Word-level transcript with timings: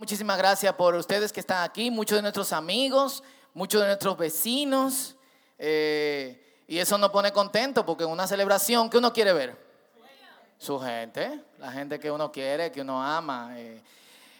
Muchísimas 0.00 0.38
gracias 0.38 0.72
por 0.76 0.94
ustedes 0.94 1.30
que 1.30 1.40
están 1.40 1.62
aquí, 1.62 1.90
muchos 1.90 2.16
de 2.16 2.22
nuestros 2.22 2.54
amigos, 2.54 3.22
muchos 3.52 3.82
de 3.82 3.86
nuestros 3.86 4.16
vecinos. 4.16 5.14
eh, 5.58 6.62
y 6.66 6.78
eso 6.78 6.96
nos 6.96 7.10
pone 7.10 7.30
contento 7.32 7.84
porque 7.84 8.04
en 8.04 8.10
una 8.10 8.26
celebración 8.26 8.88
que 8.88 8.96
uno 8.96 9.12
quiere 9.12 9.34
ver. 9.34 9.58
Su 10.56 10.80
gente, 10.80 11.44
la 11.58 11.70
gente 11.70 12.00
que 12.00 12.10
uno 12.10 12.32
quiere, 12.32 12.72
que 12.72 12.80
uno 12.80 13.02
ama. 13.02 13.60
eh, 13.60 13.82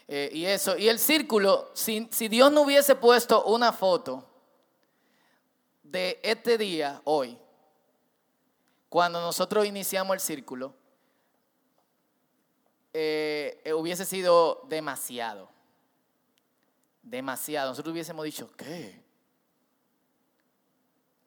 eh, 0.07 0.31
y 0.33 0.45
eso. 0.45 0.75
Y 0.75 0.89
el 0.89 0.97
círculo, 0.97 1.69
si, 1.75 2.09
si 2.11 2.27
Dios 2.27 2.51
no 2.51 2.61
hubiese 2.61 2.95
puesto 2.95 3.43
una 3.43 3.71
foto 3.71 4.27
de 5.83 6.19
este 6.23 6.57
día, 6.57 7.03
hoy, 7.03 7.37
cuando 8.89 9.21
nosotros 9.21 9.67
iniciamos 9.67 10.15
el 10.15 10.21
círculo, 10.21 10.73
eh, 12.93 13.61
eh, 13.63 13.73
hubiese 13.73 14.05
sido 14.05 14.65
demasiado. 14.67 15.49
Demasiado. 17.01 17.69
Nosotros 17.69 17.93
hubiésemos 17.93 18.25
dicho, 18.25 18.49
¿qué? 18.57 19.01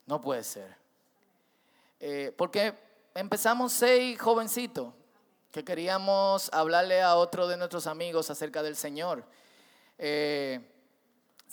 No 0.06 0.20
puede 0.20 0.44
ser. 0.44 0.76
Eh, 2.00 2.32
porque 2.36 2.74
empezamos 3.14 3.72
seis 3.72 4.20
jovencitos 4.20 4.92
que 5.50 5.64
queríamos 5.64 6.50
hablarle 6.52 7.00
a 7.00 7.14
otro 7.16 7.48
de 7.48 7.56
nuestros 7.56 7.86
amigos 7.86 8.28
acerca 8.28 8.62
del 8.62 8.76
Señor. 8.76 9.24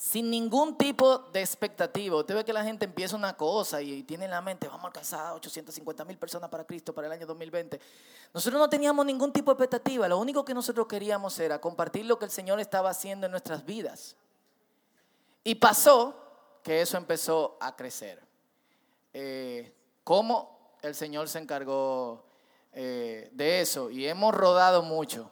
Sin 0.01 0.31
ningún 0.31 0.79
tipo 0.79 1.19
de 1.31 1.41
expectativa. 1.41 2.17
Usted 2.17 2.33
ve 2.33 2.43
que 2.43 2.51
la 2.51 2.63
gente 2.63 2.85
empieza 2.85 3.15
una 3.15 3.37
cosa 3.37 3.83
y 3.83 4.01
tiene 4.01 4.25
en 4.25 4.31
la 4.31 4.41
mente, 4.41 4.67
vamos 4.67 4.85
a 4.85 4.87
alcanzar 4.87 5.33
850 5.33 6.05
mil 6.05 6.17
personas 6.17 6.49
para 6.49 6.63
Cristo 6.63 6.91
para 6.91 7.05
el 7.05 7.13
año 7.13 7.27
2020. 7.27 7.79
Nosotros 8.33 8.59
no 8.59 8.67
teníamos 8.67 9.05
ningún 9.05 9.31
tipo 9.31 9.51
de 9.51 9.53
expectativa. 9.53 10.07
Lo 10.07 10.17
único 10.17 10.43
que 10.43 10.55
nosotros 10.55 10.87
queríamos 10.87 11.39
era 11.39 11.61
compartir 11.61 12.07
lo 12.07 12.17
que 12.17 12.25
el 12.25 12.31
Señor 12.31 12.59
estaba 12.59 12.89
haciendo 12.89 13.27
en 13.27 13.31
nuestras 13.31 13.63
vidas. 13.63 14.15
Y 15.43 15.53
pasó 15.53 16.15
que 16.63 16.81
eso 16.81 16.97
empezó 16.97 17.57
a 17.59 17.75
crecer. 17.75 18.23
Eh, 19.13 19.71
¿Cómo 20.03 20.77
el 20.81 20.95
Señor 20.95 21.29
se 21.29 21.37
encargó 21.37 22.25
eh, 22.73 23.29
de 23.33 23.61
eso? 23.61 23.91
Y 23.91 24.07
hemos 24.07 24.33
rodado 24.33 24.81
mucho. 24.81 25.29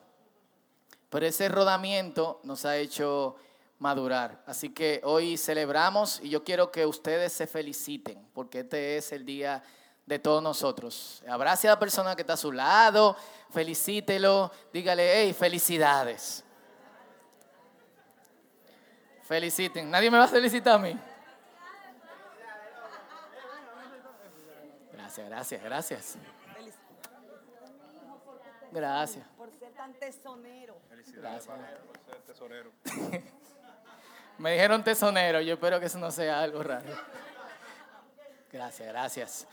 Pero 1.10 1.26
ese 1.26 1.50
rodamiento 1.50 2.40
nos 2.44 2.66
ha 2.66 2.78
hecho 2.78 3.36
madurar. 3.80 4.44
Así 4.46 4.70
que 4.70 5.02
hoy 5.04 5.38
celebramos 5.38 6.20
y 6.22 6.30
yo 6.30 6.44
quiero 6.44 6.72
que 6.72 6.86
ustedes 6.86 7.34
se 7.34 7.48
feliciten, 7.48 8.28
porque 8.34 8.60
este 8.60 8.98
es 8.98 9.12
el 9.12 9.26
día 9.26 9.64
de 10.06 10.20
todos 10.20 10.44
nosotros. 10.44 11.24
Abrace 11.28 11.68
a 11.68 11.72
la 11.72 11.80
persona 11.80 12.16
que 12.16 12.22
está 12.22 12.34
a 12.34 12.38
su 12.38 12.52
lado, 12.52 13.16
felicítelo, 13.50 14.52
dígale, 14.72 15.24
hey, 15.24 15.34
felicidades. 15.34 16.44
Feliciten. 19.24 19.90
¿Nadie 19.92 20.10
me 20.10 20.18
va 20.18 20.24
a 20.24 20.28
felicitar 20.28 20.76
a 20.76 20.80
mí? 20.80 21.00
Gracias, 24.92 25.30
gracias, 25.30 25.64
gracias. 25.64 26.18
Gracias. 28.72 29.28
Por 29.38 29.52
ser 29.52 29.72
tan 29.74 29.94
tesonero. 29.94 30.80
Gracias. 31.16 31.50
Me 34.40 34.54
dijeron 34.54 34.82
tesonero, 34.82 35.42
yo 35.42 35.56
espero 35.56 35.82
que 35.82 35.88
eso 35.88 36.00
no 36.00 36.10
sea 36.12 36.42
algo 36.42 36.64
raro. 36.64 36.88
Gracias, 38.50 38.88
gracias. 38.88 39.48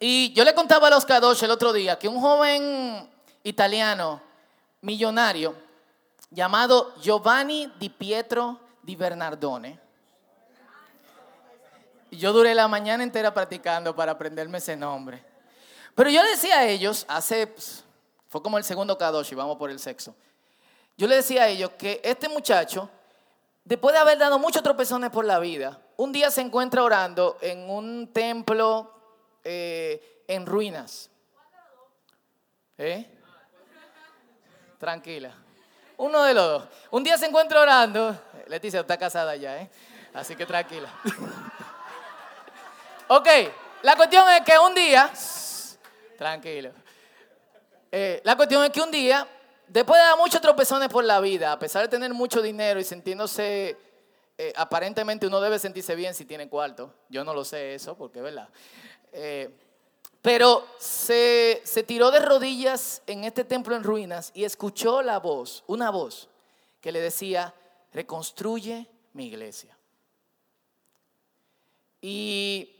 Y 0.00 0.32
yo 0.32 0.44
le 0.44 0.52
contaba 0.54 0.88
a 0.88 0.90
los 0.90 1.04
Kadosh 1.04 1.44
el 1.44 1.52
otro 1.52 1.72
día 1.72 1.96
que 1.96 2.08
un 2.08 2.20
joven 2.20 3.08
italiano 3.44 4.20
millonario 4.80 5.54
llamado 6.30 6.96
Giovanni 7.00 7.72
Di 7.78 7.90
Pietro 7.90 8.58
Di 8.82 8.96
Bernardone, 8.96 9.78
yo 12.10 12.32
duré 12.32 12.56
la 12.56 12.66
mañana 12.66 13.04
entera 13.04 13.32
practicando 13.32 13.94
para 13.94 14.12
aprenderme 14.12 14.58
ese 14.58 14.76
nombre. 14.76 15.24
Pero 15.94 16.10
yo 16.10 16.24
le 16.24 16.30
decía 16.30 16.58
a 16.58 16.66
ellos, 16.66 17.06
hace, 17.08 17.46
pues, 17.46 17.84
fue 18.28 18.42
como 18.42 18.58
el 18.58 18.64
segundo 18.64 18.98
Kadosh 18.98 19.32
vamos 19.34 19.56
por 19.58 19.70
el 19.70 19.78
sexo. 19.78 20.12
Yo 20.98 21.06
le 21.06 21.14
decía 21.14 21.44
a 21.44 21.48
ellos 21.48 21.70
que 21.78 22.00
este 22.02 22.28
muchacho, 22.28 22.90
después 23.64 23.94
de 23.94 24.00
haber 24.00 24.18
dado 24.18 24.38
muchos 24.38 24.62
tropezones 24.62 25.10
por 25.10 25.24
la 25.24 25.38
vida, 25.38 25.80
un 25.96 26.12
día 26.12 26.30
se 26.30 26.40
encuentra 26.40 26.82
orando 26.82 27.38
en 27.40 27.70
un 27.70 28.12
templo 28.12 28.92
eh, 29.44 30.24
en 30.26 30.46
ruinas. 30.46 31.10
¿Eh? 32.78 33.06
Tranquila. 34.78 35.32
Uno 35.98 36.24
de 36.24 36.34
los 36.34 36.44
dos. 36.44 36.68
Un 36.90 37.04
día 37.04 37.16
se 37.16 37.26
encuentra 37.26 37.60
orando. 37.60 38.20
Leticia 38.48 38.80
está 38.80 38.96
casada 38.96 39.36
ya, 39.36 39.58
¿eh? 39.58 39.70
Así 40.14 40.34
que 40.34 40.44
tranquila. 40.44 40.88
ok, 43.08 43.28
la 43.82 43.96
cuestión 43.96 44.28
es 44.30 44.42
que 44.42 44.58
un 44.58 44.74
día. 44.74 45.10
Tranquilo. 46.18 46.70
Eh, 47.90 48.20
la 48.24 48.36
cuestión 48.36 48.64
es 48.64 48.70
que 48.70 48.80
un 48.80 48.90
día, 48.90 49.26
después 49.72 49.98
de 49.98 50.04
dar 50.04 50.18
muchos 50.18 50.40
tropezones 50.40 50.88
por 50.88 51.04
la 51.04 51.20
vida, 51.20 51.52
a 51.52 51.58
pesar 51.58 51.82
de 51.82 51.88
tener 51.88 52.12
mucho 52.12 52.42
dinero 52.42 52.78
y 52.78 52.84
sintiéndose, 52.84 53.76
eh, 54.36 54.52
aparentemente 54.56 55.26
uno 55.26 55.40
debe 55.40 55.58
sentirse 55.58 55.94
bien 55.94 56.14
si 56.14 56.24
tiene 56.24 56.48
cuarto. 56.48 56.92
Yo 57.08 57.24
no 57.24 57.32
lo 57.32 57.44
sé 57.44 57.74
eso, 57.74 57.96
porque 57.96 58.18
es 58.18 58.24
verdad. 58.24 58.48
Eh, 59.12 59.50
pero 60.20 60.66
se, 60.78 61.62
se 61.64 61.82
tiró 61.82 62.10
de 62.10 62.20
rodillas 62.20 63.02
en 63.06 63.24
este 63.24 63.44
templo 63.44 63.74
en 63.74 63.82
ruinas 63.82 64.30
y 64.34 64.44
escuchó 64.44 65.02
la 65.02 65.18
voz, 65.18 65.64
una 65.66 65.90
voz, 65.90 66.28
que 66.80 66.92
le 66.92 67.00
decía, 67.00 67.54
reconstruye 67.92 68.86
mi 69.14 69.26
iglesia. 69.26 69.76
Y 72.00 72.76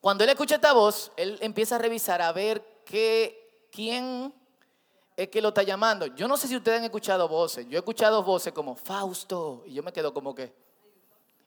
cuando 0.00 0.24
él 0.24 0.30
escucha 0.30 0.54
esta 0.54 0.72
voz, 0.72 1.10
él 1.16 1.38
empieza 1.40 1.76
a 1.76 1.78
revisar 1.78 2.22
a 2.22 2.32
ver 2.32 2.64
qué, 2.84 3.68
quién 3.72 4.32
es 5.22 5.28
que 5.28 5.42
lo 5.42 5.48
está 5.48 5.62
llamando. 5.62 6.06
Yo 6.06 6.26
no 6.26 6.38
sé 6.38 6.48
si 6.48 6.56
ustedes 6.56 6.78
han 6.78 6.84
escuchado 6.84 7.28
voces. 7.28 7.66
Yo 7.68 7.76
he 7.76 7.80
escuchado 7.80 8.22
voces 8.22 8.54
como 8.54 8.74
Fausto. 8.74 9.62
Y 9.66 9.74
yo 9.74 9.82
me 9.82 9.92
quedo 9.92 10.14
como 10.14 10.34
que. 10.34 10.50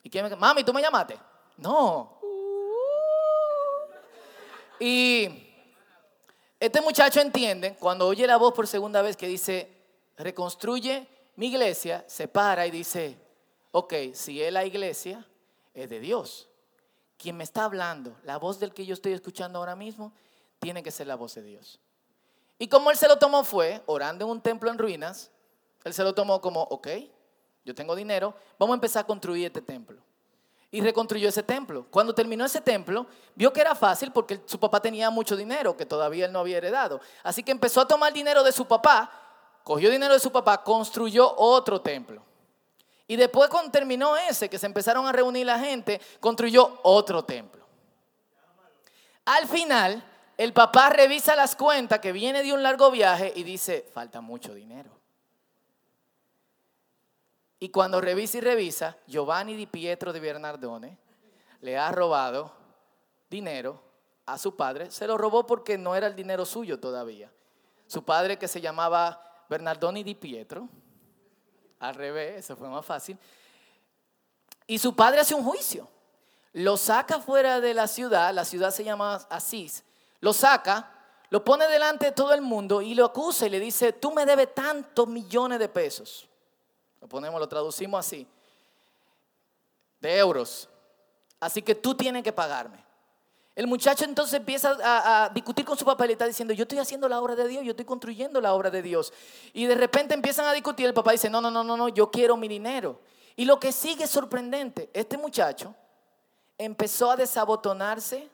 ¿Y 0.03 0.11
quién 0.11 0.29
me 0.29 0.35
Mami, 0.35 0.63
¿tú 0.63 0.71
me 0.71 0.81
llamaste? 0.81 1.17
No. 1.57 2.19
Y 4.79 5.27
este 6.59 6.81
muchacho 6.81 7.19
entiende 7.19 7.75
cuando 7.79 8.05
oye 8.05 8.27
la 8.27 8.37
voz 8.37 8.53
por 8.53 8.67
segunda 8.67 9.01
vez 9.01 9.17
que 9.17 9.27
dice, 9.27 9.75
reconstruye 10.17 11.07
mi 11.35 11.47
iglesia, 11.47 12.05
se 12.07 12.27
para 12.27 12.67
y 12.67 12.71
dice, 12.71 13.17
ok, 13.71 13.93
si 14.13 14.43
es 14.43 14.53
la 14.53 14.65
iglesia, 14.65 15.25
es 15.73 15.89
de 15.89 15.99
Dios. 15.99 16.47
Quien 17.17 17.37
me 17.37 17.43
está 17.43 17.63
hablando, 17.63 18.15
la 18.23 18.37
voz 18.37 18.59
del 18.59 18.71
que 18.71 18.85
yo 18.85 18.93
estoy 18.93 19.13
escuchando 19.13 19.57
ahora 19.57 19.75
mismo, 19.75 20.13
tiene 20.59 20.83
que 20.83 20.91
ser 20.91 21.07
la 21.07 21.15
voz 21.15 21.33
de 21.33 21.41
Dios. 21.41 21.79
Y 22.59 22.67
como 22.67 22.91
él 22.91 22.97
se 22.97 23.07
lo 23.07 23.17
tomó 23.17 23.43
fue, 23.43 23.81
orando 23.85 24.25
en 24.25 24.31
un 24.31 24.41
templo 24.41 24.69
en 24.69 24.77
ruinas, 24.77 25.31
él 25.83 25.93
se 25.93 26.03
lo 26.03 26.13
tomó 26.13 26.39
como, 26.39 26.61
ok, 26.61 26.87
yo 27.65 27.73
tengo 27.73 27.95
dinero, 27.95 28.33
vamos 28.57 28.73
a 28.73 28.75
empezar 28.75 29.03
a 29.03 29.07
construir 29.07 29.45
este 29.45 29.61
templo. 29.61 29.97
Y 30.71 30.81
reconstruyó 30.81 31.29
ese 31.29 31.43
templo. 31.43 31.85
Cuando 31.91 32.15
terminó 32.15 32.45
ese 32.45 32.59
templo, 32.59 33.05
vio 33.35 33.53
que 33.53 33.61
era 33.61 33.75
fácil 33.75 34.11
porque 34.11 34.41
su 34.45 34.59
papá 34.59 34.81
tenía 34.81 35.09
mucho 35.09 35.35
dinero 35.35 35.77
que 35.77 35.85
todavía 35.85 36.25
él 36.25 36.31
no 36.31 36.39
había 36.39 36.57
heredado. 36.57 36.99
Así 37.21 37.43
que 37.43 37.51
empezó 37.51 37.81
a 37.81 37.87
tomar 37.87 38.11
dinero 38.11 38.43
de 38.43 38.51
su 38.51 38.65
papá, 38.65 39.11
cogió 39.63 39.91
dinero 39.91 40.13
de 40.13 40.19
su 40.19 40.31
papá, 40.31 40.63
construyó 40.63 41.31
otro 41.37 41.79
templo. 41.79 42.23
Y 43.07 43.15
después 43.15 43.49
cuando 43.49 43.71
terminó 43.71 44.17
ese, 44.17 44.49
que 44.49 44.57
se 44.57 44.65
empezaron 44.65 45.05
a 45.05 45.11
reunir 45.11 45.45
la 45.45 45.59
gente, 45.59 46.01
construyó 46.19 46.79
otro 46.81 47.23
templo. 47.23 47.63
Al 49.25 49.47
final, 49.47 50.03
el 50.43 50.51
papá 50.51 50.89
revisa 50.89 51.37
las 51.37 51.55
cuentas 51.55 51.99
que 51.99 52.11
viene 52.11 52.43
de 52.43 52.51
un 52.51 52.61
largo 52.61 52.91
viaje 52.91 53.31
y 53.33 53.43
dice, 53.43 53.89
falta 53.93 54.19
mucho 54.19 54.53
dinero. 54.53 54.91
Y 57.59 57.69
cuando 57.69 58.01
revisa 58.01 58.39
y 58.39 58.41
revisa, 58.41 58.97
Giovanni 59.07 59.55
Di 59.55 59.67
Pietro 59.67 60.11
de 60.11 60.19
Bernardone 60.19 60.97
le 61.61 61.77
ha 61.77 61.89
robado 61.93 62.51
dinero 63.29 63.81
a 64.25 64.37
su 64.37 64.57
padre. 64.57 64.91
Se 64.91 65.07
lo 65.07 65.17
robó 65.17 65.47
porque 65.47 65.77
no 65.77 65.95
era 65.95 66.07
el 66.07 66.15
dinero 66.15 66.45
suyo 66.45 66.77
todavía. 66.77 67.31
Su 67.87 68.03
padre 68.03 68.37
que 68.37 68.49
se 68.49 68.59
llamaba 68.59 69.45
Bernardoni 69.49 70.03
Di 70.03 70.15
Pietro, 70.15 70.67
al 71.79 71.95
revés, 71.95 72.39
eso 72.39 72.57
fue 72.57 72.67
más 72.67 72.85
fácil. 72.85 73.17
Y 74.67 74.77
su 74.77 74.93
padre 74.93 75.21
hace 75.21 75.35
un 75.35 75.45
juicio. 75.45 75.87
Lo 76.51 76.75
saca 76.75 77.19
fuera 77.19 77.61
de 77.61 77.73
la 77.73 77.87
ciudad, 77.87 78.33
la 78.33 78.43
ciudad 78.43 78.71
se 78.71 78.83
llama 78.83 79.25
Asís. 79.29 79.85
Lo 80.23 80.31
saca, 80.31 80.89
lo 81.31 81.43
pone 81.43 81.67
delante 81.67 82.05
de 82.05 82.11
todo 82.13 82.33
el 82.33 82.41
mundo 82.41 82.81
y 82.81 82.93
lo 82.93 83.03
acusa 83.03 83.45
y 83.45 83.49
le 83.49 83.59
dice, 83.59 83.91
tú 83.91 84.13
me 84.13 84.25
debes 84.25 84.55
tantos 84.55 85.05
millones 85.05 85.59
de 85.59 85.67
pesos. 85.67 86.29
Lo 87.01 87.09
ponemos, 87.09 87.41
lo 87.41 87.49
traducimos 87.49 87.99
así. 87.99 88.25
De 89.99 90.17
euros. 90.17 90.69
Así 91.41 91.61
que 91.61 91.75
tú 91.75 91.93
tienes 91.93 92.23
que 92.23 92.31
pagarme. 92.31 92.81
El 93.53 93.67
muchacho 93.67 94.05
entonces 94.05 94.35
empieza 94.35 94.77
a, 94.81 95.27
discutir 95.27 95.65
con 95.65 95.77
su 95.77 95.83
papá 95.83 96.05
y 96.05 96.07
le 96.07 96.13
está 96.13 96.25
diciendo, 96.25 96.53
yo 96.53 96.61
estoy 96.61 96.79
haciendo 96.79 97.09
la 97.09 97.19
obra 97.19 97.35
de 97.35 97.45
Dios, 97.45 97.65
yo 97.65 97.71
estoy 97.71 97.85
construyendo 97.85 98.39
la 98.39 98.53
obra 98.53 98.69
de 98.71 98.81
Dios. 98.81 99.11
Y 99.51 99.65
de 99.65 99.75
repente 99.75 100.13
empiezan 100.13 100.45
a 100.45 100.53
discutir, 100.53 100.85
el 100.85 100.93
papá 100.93 101.11
dice, 101.11 101.29
no, 101.29 101.41
no, 101.41 101.51
no, 101.51 101.65
no, 101.65 101.75
no, 101.75 101.89
yo 101.89 102.09
quiero 102.09 102.37
mi 102.37 102.47
dinero. 102.47 103.01
Y 103.35 103.43
lo 103.43 103.59
que 103.59 103.73
sigue 103.73 104.05
es 104.05 104.09
sorprendente, 104.09 104.89
este 104.93 105.17
muchacho 105.17 105.75
empezó 106.57 107.11
a 107.11 107.17
desabotonarse 107.17 108.29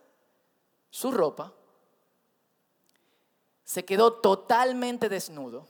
su 0.92 1.12
ropa, 1.12 1.52
se 3.70 3.86
quedó 3.86 4.14
totalmente 4.14 5.10
desnudo, 5.10 5.68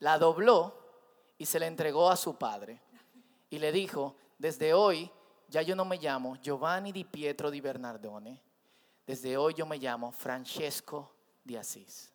la 0.00 0.18
dobló 0.18 0.74
y 1.38 1.46
se 1.46 1.58
la 1.58 1.66
entregó 1.66 2.10
a 2.10 2.16
su 2.16 2.36
padre. 2.36 2.78
Y 3.48 3.58
le 3.58 3.72
dijo, 3.72 4.16
desde 4.36 4.74
hoy 4.74 5.10
ya 5.48 5.62
yo 5.62 5.74
no 5.74 5.86
me 5.86 5.96
llamo 5.96 6.36
Giovanni 6.36 6.92
di 6.92 7.04
Pietro 7.04 7.50
di 7.50 7.62
Bernardone, 7.62 8.42
desde 9.06 9.38
hoy 9.38 9.54
yo 9.54 9.64
me 9.64 9.78
llamo 9.78 10.12
Francesco 10.12 11.10
di 11.42 11.56
Asís. 11.56 12.12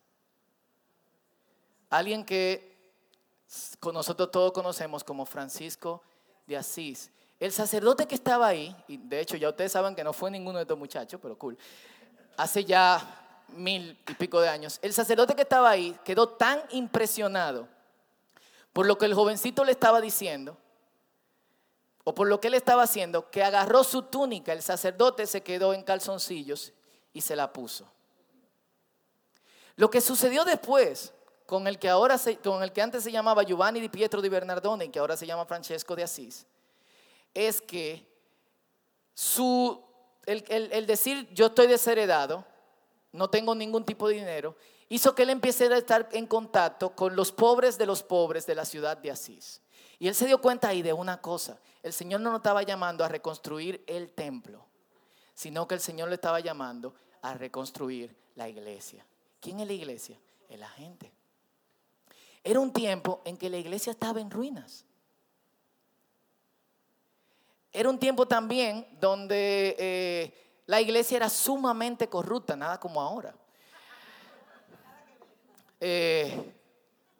Alguien 1.90 2.24
que 2.24 2.94
nosotros 3.92 4.30
todos 4.30 4.52
conocemos 4.52 5.02
como 5.02 5.26
Francisco 5.26 6.00
de 6.46 6.58
Asís. 6.58 7.10
El 7.40 7.50
sacerdote 7.50 8.06
que 8.06 8.14
estaba 8.14 8.46
ahí, 8.46 8.76
y 8.86 8.98
de 8.98 9.18
hecho 9.18 9.36
ya 9.36 9.48
ustedes 9.48 9.72
saben 9.72 9.96
que 9.96 10.04
no 10.04 10.12
fue 10.12 10.30
ninguno 10.30 10.58
de 10.58 10.62
estos 10.62 10.78
muchachos, 10.78 11.18
pero 11.20 11.36
cool, 11.36 11.58
hace 12.36 12.64
ya 12.64 13.25
mil 13.48 13.98
y 14.08 14.14
pico 14.14 14.40
de 14.40 14.48
años, 14.48 14.78
el 14.82 14.92
sacerdote 14.92 15.34
que 15.34 15.42
estaba 15.42 15.70
ahí 15.70 15.98
quedó 16.04 16.28
tan 16.28 16.62
impresionado 16.70 17.68
por 18.72 18.86
lo 18.86 18.98
que 18.98 19.06
el 19.06 19.14
jovencito 19.14 19.64
le 19.64 19.72
estaba 19.72 20.00
diciendo, 20.00 20.58
o 22.04 22.14
por 22.14 22.28
lo 22.28 22.40
que 22.40 22.48
él 22.48 22.54
estaba 22.54 22.82
haciendo, 22.82 23.30
que 23.30 23.42
agarró 23.42 23.82
su 23.82 24.02
túnica, 24.02 24.52
el 24.52 24.62
sacerdote 24.62 25.26
se 25.26 25.42
quedó 25.42 25.72
en 25.72 25.82
calzoncillos 25.82 26.72
y 27.12 27.22
se 27.22 27.34
la 27.34 27.52
puso. 27.52 27.90
Lo 29.76 29.90
que 29.90 30.00
sucedió 30.00 30.44
después 30.44 31.12
con 31.46 31.66
el 31.66 31.78
que 31.78 31.88
ahora 31.88 32.16
con 32.44 32.62
el 32.62 32.72
que 32.72 32.82
antes 32.82 33.02
se 33.02 33.10
llamaba 33.10 33.44
Giovanni 33.44 33.80
di 33.80 33.88
Pietro 33.88 34.20
di 34.20 34.28
Bernardone 34.28 34.84
y 34.84 34.88
que 34.90 34.98
ahora 34.98 35.16
se 35.16 35.26
llama 35.26 35.46
Francesco 35.46 35.96
de 35.96 36.02
Asís, 36.02 36.46
es 37.32 37.60
que 37.60 38.06
su, 39.14 39.82
el, 40.26 40.44
el 40.48 40.86
decir 40.86 41.28
yo 41.32 41.46
estoy 41.46 41.66
desheredado, 41.66 42.44
no 43.16 43.30
tengo 43.30 43.54
ningún 43.54 43.84
tipo 43.84 44.08
de 44.08 44.14
dinero, 44.14 44.56
hizo 44.88 45.14
que 45.14 45.22
él 45.24 45.30
empiece 45.30 45.66
a 45.66 45.76
estar 45.76 46.08
en 46.12 46.26
contacto 46.26 46.94
con 46.94 47.16
los 47.16 47.32
pobres 47.32 47.78
de 47.78 47.86
los 47.86 48.02
pobres 48.02 48.46
de 48.46 48.54
la 48.54 48.64
ciudad 48.64 48.96
de 48.96 49.10
Asís. 49.10 49.60
Y 49.98 50.08
él 50.08 50.14
se 50.14 50.26
dio 50.26 50.40
cuenta 50.40 50.68
ahí 50.68 50.82
de 50.82 50.92
una 50.92 51.20
cosa. 51.20 51.58
El 51.82 51.92
Señor 51.92 52.20
no 52.20 52.30
nos 52.30 52.40
estaba 52.40 52.62
llamando 52.62 53.04
a 53.04 53.08
reconstruir 53.08 53.82
el 53.86 54.12
templo, 54.12 54.66
sino 55.34 55.66
que 55.66 55.74
el 55.74 55.80
Señor 55.80 56.08
le 56.08 56.16
estaba 56.16 56.40
llamando 56.40 56.94
a 57.22 57.34
reconstruir 57.34 58.14
la 58.34 58.48
iglesia. 58.48 59.04
¿Quién 59.40 59.60
es 59.60 59.66
la 59.66 59.72
iglesia? 59.72 60.18
Es 60.48 60.58
la 60.58 60.68
gente. 60.68 61.12
Era 62.44 62.60
un 62.60 62.72
tiempo 62.72 63.22
en 63.24 63.36
que 63.36 63.50
la 63.50 63.56
iglesia 63.56 63.90
estaba 63.90 64.20
en 64.20 64.30
ruinas. 64.30 64.84
Era 67.72 67.90
un 67.90 67.98
tiempo 67.98 68.26
también 68.26 68.86
donde 69.00 69.76
eh, 69.78 70.45
la 70.66 70.80
iglesia 70.80 71.16
era 71.16 71.28
sumamente 71.28 72.08
corrupta, 72.08 72.56
nada 72.56 72.78
como 72.80 73.00
ahora. 73.00 73.34
Eh, 75.80 76.54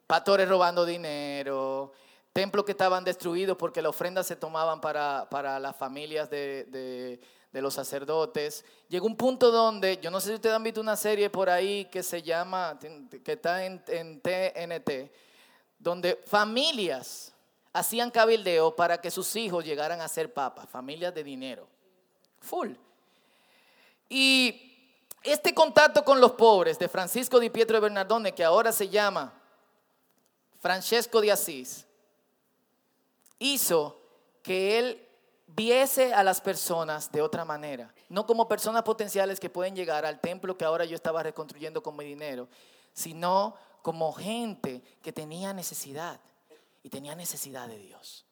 pastores 0.05 0.49
robando 0.49 0.85
dinero, 0.85 1.93
templos 2.33 2.65
que 2.65 2.71
estaban 2.71 3.03
destruidos 3.03 3.55
porque 3.57 3.81
las 3.81 3.91
ofrendas 3.91 4.27
se 4.27 4.35
tomaban 4.35 4.81
para, 4.81 5.59
las 5.59 5.75
familias 5.75 6.29
de, 6.29 7.19
los 7.53 7.73
sacerdotes. 7.73 8.65
Llegó 8.89 9.07
un 9.07 9.15
punto 9.15 9.49
donde, 9.49 9.97
yo 9.97 10.11
no 10.11 10.19
sé 10.19 10.29
si 10.29 10.35
ustedes 10.35 10.55
han 10.55 10.63
visto 10.63 10.81
una 10.81 10.95
serie 10.95 11.29
por 11.29 11.49
ahí 11.49 11.85
que 11.85 12.03
se 12.03 12.21
llama, 12.21 12.77
que 13.23 13.31
está 13.31 13.65
en, 13.65 13.81
en 13.87 14.21
TNT, 14.21 15.11
donde 15.79 16.21
familias 16.25 17.33
hacían 17.73 18.11
cabildeo 18.11 18.75
para 18.75 18.99
que 18.99 19.09
sus 19.09 19.35
hijos 19.35 19.63
llegaran 19.63 20.01
a 20.01 20.07
ser 20.07 20.33
papas, 20.33 20.69
familias 20.69 21.13
de 21.13 21.23
dinero. 21.23 21.67
Full. 22.41 22.73
Y 24.09 24.67
este 25.23 25.53
contacto 25.53 26.03
con 26.03 26.21
los 26.21 26.33
pobres 26.33 26.79
de 26.79 26.87
Francisco 26.87 27.39
Di 27.39 27.49
Pietro 27.49 27.75
de 27.75 27.81
Bernardone, 27.81 28.33
que 28.33 28.43
ahora 28.43 28.71
se 28.71 28.89
llama 28.89 29.33
Francesco 30.59 31.21
de 31.21 31.31
Asís, 31.31 31.85
hizo 33.39 34.01
que 34.41 34.79
él 34.79 35.07
viese 35.47 36.13
a 36.13 36.23
las 36.23 36.41
personas 36.41 37.11
de 37.11 37.21
otra 37.21 37.45
manera, 37.45 37.93
no 38.09 38.25
como 38.25 38.47
personas 38.47 38.83
potenciales 38.83 39.39
que 39.39 39.49
pueden 39.49 39.75
llegar 39.75 40.05
al 40.05 40.19
templo 40.19 40.57
que 40.57 40.65
ahora 40.65 40.85
yo 40.85 40.95
estaba 40.95 41.23
reconstruyendo 41.23 41.81
con 41.81 41.95
mi 41.95 42.05
dinero, 42.05 42.47
sino 42.93 43.55
como 43.81 44.11
gente 44.13 44.81
que 45.01 45.13
tenía 45.13 45.53
necesidad 45.53 46.19
y 46.83 46.89
tenía 46.89 47.15
necesidad 47.15 47.67
de 47.67 47.77
Dios. 47.79 48.26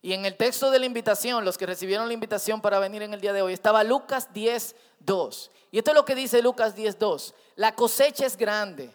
Y 0.00 0.12
en 0.12 0.24
el 0.24 0.36
texto 0.36 0.70
de 0.70 0.78
la 0.78 0.86
invitación, 0.86 1.44
los 1.44 1.58
que 1.58 1.66
recibieron 1.66 2.06
la 2.06 2.14
invitación 2.14 2.60
para 2.60 2.78
venir 2.78 3.02
en 3.02 3.14
el 3.14 3.20
día 3.20 3.32
de 3.32 3.42
hoy, 3.42 3.52
estaba 3.52 3.82
Lucas 3.82 4.32
10, 4.32 4.76
2. 5.00 5.50
Y 5.72 5.78
esto 5.78 5.90
es 5.90 5.94
lo 5.96 6.04
que 6.04 6.14
dice 6.14 6.40
Lucas 6.40 6.76
10, 6.76 6.98
2. 6.98 7.34
La 7.56 7.74
cosecha 7.74 8.24
es 8.24 8.36
grande, 8.36 8.90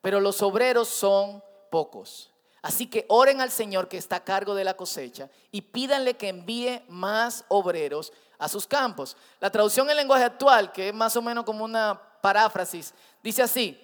pero 0.00 0.20
los 0.20 0.40
obreros 0.42 0.88
son 0.88 1.42
pocos. 1.70 2.30
Así 2.62 2.86
que 2.86 3.04
oren 3.08 3.40
al 3.40 3.50
Señor 3.50 3.88
que 3.88 3.98
está 3.98 4.16
a 4.16 4.24
cargo 4.24 4.54
de 4.54 4.64
la 4.64 4.74
cosecha 4.74 5.28
y 5.50 5.60
pídanle 5.60 6.14
que 6.14 6.28
envíe 6.28 6.82
más 6.88 7.44
obreros 7.48 8.12
a 8.38 8.48
sus 8.48 8.66
campos. 8.66 9.16
La 9.40 9.50
traducción 9.50 9.90
en 9.90 9.96
lenguaje 9.96 10.24
actual, 10.24 10.72
que 10.72 10.88
es 10.88 10.94
más 10.94 11.14
o 11.16 11.20
menos 11.20 11.44
como 11.44 11.64
una 11.64 12.00
paráfrasis, 12.22 12.94
dice 13.22 13.42
así, 13.42 13.78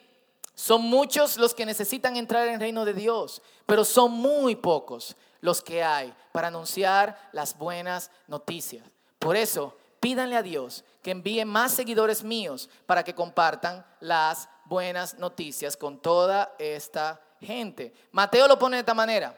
son 0.54 0.82
muchos 0.82 1.36
los 1.36 1.52
que 1.52 1.66
necesitan 1.66 2.16
entrar 2.16 2.46
en 2.46 2.54
el 2.54 2.60
reino 2.60 2.84
de 2.84 2.94
Dios, 2.94 3.42
pero 3.66 3.84
son 3.84 4.12
muy 4.12 4.56
pocos 4.56 5.14
los 5.40 5.62
que 5.62 5.82
hay 5.82 6.14
para 6.32 6.48
anunciar 6.48 7.30
las 7.32 7.56
buenas 7.56 8.10
noticias. 8.26 8.84
Por 9.18 9.36
eso, 9.36 9.76
pídanle 10.00 10.36
a 10.36 10.42
Dios 10.42 10.84
que 11.02 11.10
envíe 11.10 11.44
más 11.44 11.72
seguidores 11.72 12.22
míos 12.24 12.68
para 12.86 13.04
que 13.04 13.14
compartan 13.14 13.84
las 14.00 14.48
buenas 14.64 15.18
noticias 15.18 15.76
con 15.76 16.00
toda 16.00 16.54
esta 16.58 17.20
gente. 17.40 17.92
Mateo 18.12 18.48
lo 18.48 18.58
pone 18.58 18.76
de 18.76 18.80
esta 18.80 18.94
manera. 18.94 19.36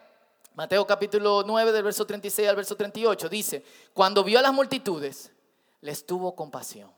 Mateo 0.54 0.86
capítulo 0.86 1.44
9 1.46 1.72
del 1.72 1.82
verso 1.82 2.06
36 2.06 2.48
al 2.48 2.56
verso 2.56 2.76
38 2.76 3.28
dice, 3.28 3.64
cuando 3.94 4.22
vio 4.22 4.38
a 4.38 4.42
las 4.42 4.52
multitudes, 4.52 5.32
les 5.80 6.04
tuvo 6.04 6.34
compasión. 6.34 6.92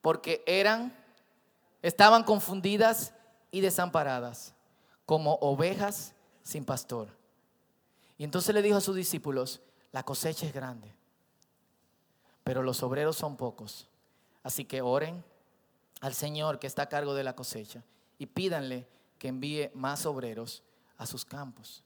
Porque 0.00 0.42
eran, 0.46 0.96
estaban 1.82 2.24
confundidas 2.24 3.12
y 3.50 3.60
desamparadas, 3.60 4.54
como 5.04 5.34
ovejas 5.40 6.14
sin 6.48 6.64
pastor. 6.64 7.08
Y 8.16 8.24
entonces 8.24 8.54
le 8.54 8.62
dijo 8.62 8.78
a 8.78 8.80
sus 8.80 8.96
discípulos, 8.96 9.60
la 9.92 10.02
cosecha 10.02 10.46
es 10.46 10.54
grande, 10.54 10.94
pero 12.42 12.62
los 12.62 12.82
obreros 12.82 13.16
son 13.16 13.36
pocos. 13.36 13.86
Así 14.42 14.64
que 14.64 14.80
oren 14.80 15.22
al 16.00 16.14
Señor 16.14 16.58
que 16.58 16.66
está 16.66 16.84
a 16.84 16.88
cargo 16.88 17.12
de 17.12 17.22
la 17.22 17.36
cosecha 17.36 17.84
y 18.18 18.24
pídanle 18.24 18.88
que 19.18 19.28
envíe 19.28 19.70
más 19.74 20.06
obreros 20.06 20.62
a 20.96 21.04
sus 21.04 21.22
campos. 21.22 21.84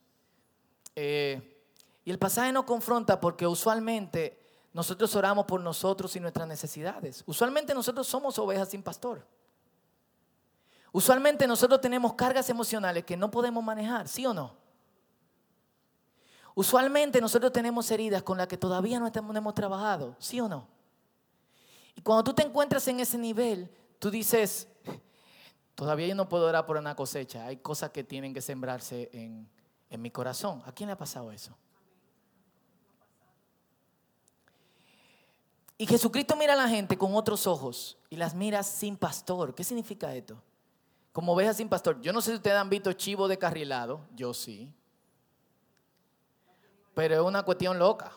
Eh, 0.95 1.61
y 2.05 2.13
el 2.13 2.21
pasaje 2.21 2.53
nos 2.53 2.65
confronta 2.65 3.21
porque 3.21 3.49
usualmente 3.49 4.39
nosotros 4.73 5.13
oramos 5.17 5.45
por 5.45 5.61
nosotros 5.61 6.15
y 6.15 6.21
nuestras 6.21 6.47
necesidades. 6.47 7.25
Usualmente 7.27 7.75
nosotros 7.75 8.07
somos 8.07 8.39
ovejas 8.39 8.69
sin 8.69 8.85
pastor. 8.85 9.27
Usualmente 10.93 11.47
nosotros 11.47 11.81
tenemos 11.81 12.15
cargas 12.15 12.49
emocionales 12.51 13.05
que 13.05 13.17
no 13.17 13.31
podemos 13.31 13.65
manejar, 13.65 14.07
¿sí 14.07 14.27
o 14.27 14.35
no? 14.35 14.55
Usualmente 16.55 17.21
nosotros 17.21 17.51
tenemos 17.51 17.91
heridas 17.91 18.23
con 18.23 18.37
las 18.37 18.47
que 18.47 18.59
todavía 18.59 19.01
no 19.01 19.11
hemos 19.15 19.55
trabajado, 19.55 20.15
¿sí 20.19 20.39
o 20.39 20.49
no? 20.49 20.69
Y 21.97 22.03
cuando 22.03 22.25
tú 22.25 22.35
te 22.35 22.43
encuentras 22.43 22.87
en 22.89 23.01
ese 23.01 23.17
nivel, 23.17 23.71
tú 23.99 24.11
dices, 24.11 24.69
Todavía 25.75 26.07
yo 26.07 26.15
no 26.15 26.29
puedo 26.29 26.47
orar 26.47 26.67
por 26.67 26.77
una 26.77 26.95
cosecha. 26.95 27.47
Hay 27.47 27.57
cosas 27.57 27.91
que 27.91 28.05
tienen 28.05 28.35
que 28.35 28.41
sembrarse 28.41 29.11
en, 29.13 29.49
mi 30.01 30.11
corazón. 30.11 30.63
¿A 30.65 30.73
quién 30.73 30.87
le 30.87 30.93
ha 30.93 30.99
pasado 30.99 31.33
eso? 31.33 31.57
Y 35.77 35.87
Jesucristo 35.87 36.37
mira 36.37 36.53
a 36.53 36.57
la 36.57 36.69
gente 36.69 36.97
con 36.97 37.15
otros 37.15 37.47
ojos 37.47 37.99
y 38.09 38.17
las 38.17 38.35
mira 38.35 38.63
sin 38.63 38.97
pastor. 38.97 39.55
¿Qué 39.55 39.65
significa 39.65 40.15
esto? 40.15 40.41
Como 41.13 41.33
ovejas 41.33 41.57
sin 41.57 41.69
pastor. 41.69 42.01
Yo 42.01 42.13
no 42.13 42.21
sé 42.21 42.31
si 42.31 42.37
ustedes 42.37 42.57
han 42.57 42.71
visto 42.71 42.93
chivo 42.93 43.29
de 43.29 43.39
carrilado. 43.39 44.01
Yo 44.15 44.33
sí. 44.33 44.73
Pero 46.95 47.15
es 47.15 47.21
una 47.21 47.43
cuestión 47.43 47.79
loca. 47.79 48.13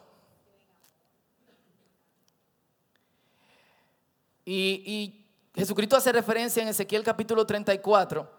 Y, 4.45 4.83
y 4.85 5.25
Jesucristo 5.55 5.97
hace 5.97 6.11
referencia 6.11 6.61
en 6.61 6.69
Ezequiel 6.69 7.03
capítulo 7.03 7.45
34, 7.45 8.29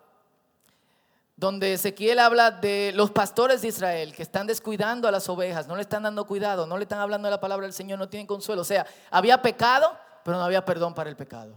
donde 1.34 1.72
Ezequiel 1.72 2.20
habla 2.20 2.52
de 2.52 2.92
los 2.94 3.10
pastores 3.10 3.62
de 3.62 3.68
Israel 3.68 4.14
que 4.14 4.22
están 4.22 4.46
descuidando 4.46 5.08
a 5.08 5.10
las 5.10 5.28
ovejas, 5.28 5.66
no 5.66 5.74
le 5.74 5.82
están 5.82 6.04
dando 6.04 6.24
cuidado, 6.26 6.66
no 6.66 6.76
le 6.76 6.84
están 6.84 7.00
hablando 7.00 7.26
de 7.26 7.32
la 7.32 7.40
palabra 7.40 7.66
del 7.66 7.72
Señor, 7.72 7.98
no 7.98 8.08
tienen 8.08 8.26
consuelo. 8.26 8.62
O 8.62 8.64
sea, 8.64 8.86
había 9.10 9.42
pecado 9.42 9.98
pero 10.26 10.38
no 10.38 10.44
había 10.44 10.64
perdón 10.64 10.92
para 10.92 11.08
el 11.08 11.14
pecado. 11.14 11.56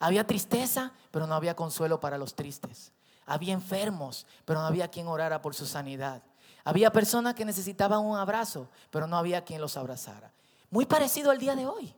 Había 0.00 0.26
tristeza, 0.26 0.92
pero 1.10 1.26
no 1.26 1.34
había 1.34 1.54
consuelo 1.54 2.00
para 2.00 2.16
los 2.16 2.34
tristes. 2.34 2.90
Había 3.26 3.52
enfermos, 3.52 4.26
pero 4.46 4.60
no 4.60 4.66
había 4.66 4.88
quien 4.88 5.06
orara 5.06 5.42
por 5.42 5.54
su 5.54 5.66
sanidad. 5.66 6.22
Había 6.64 6.90
personas 6.90 7.34
que 7.34 7.44
necesitaban 7.44 8.00
un 8.00 8.16
abrazo, 8.16 8.68
pero 8.90 9.06
no 9.06 9.18
había 9.18 9.44
quien 9.44 9.60
los 9.60 9.76
abrazara. 9.76 10.32
Muy 10.70 10.86
parecido 10.86 11.30
al 11.30 11.38
día 11.38 11.54
de 11.54 11.66
hoy. 11.66 11.94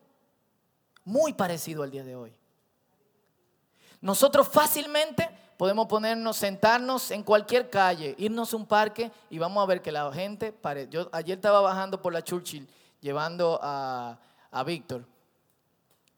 Muy 1.05 1.33
parecido 1.33 1.85
al 1.85 1.93
día 1.93 2.03
de 2.03 2.17
hoy. 2.17 2.35
Nosotros 4.01 4.49
fácilmente 4.49 5.31
podemos 5.57 5.87
ponernos, 5.87 6.37
sentarnos 6.37 7.13
en 7.13 7.23
cualquier 7.23 7.71
calle, 7.71 8.17
irnos 8.19 8.53
a 8.53 8.57
un 8.57 8.67
parque 8.67 9.13
y 9.31 9.39
vamos 9.39 9.63
a 9.63 9.67
ver 9.67 9.81
que 9.81 9.93
la 9.93 10.13
gente, 10.13 10.53
yo 10.91 11.09
ayer 11.13 11.39
estaba 11.39 11.61
bajando 11.61 12.03
por 12.03 12.13
la 12.13 12.23
Churchill 12.23 12.69
llevando 13.01 13.61
a, 13.63 14.19
a 14.51 14.65
Víctor 14.65 15.07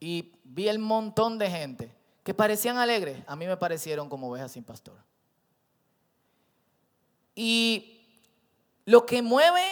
y 0.05 0.33
vi 0.45 0.69
el 0.69 0.79
montón 0.79 1.39
de 1.39 1.51
gente 1.51 1.91
que 2.23 2.35
parecían 2.35 2.77
alegres, 2.77 3.23
a 3.27 3.37
mí 3.37 3.47
me 3.47 3.57
parecieron 3.57 4.11
como 4.11 4.29
ovejas 4.31 4.53
sin 4.53 4.63
pastor. 4.63 4.97
Y 7.35 8.03
lo 8.85 9.07
que 9.07 9.23
mueve 9.23 9.65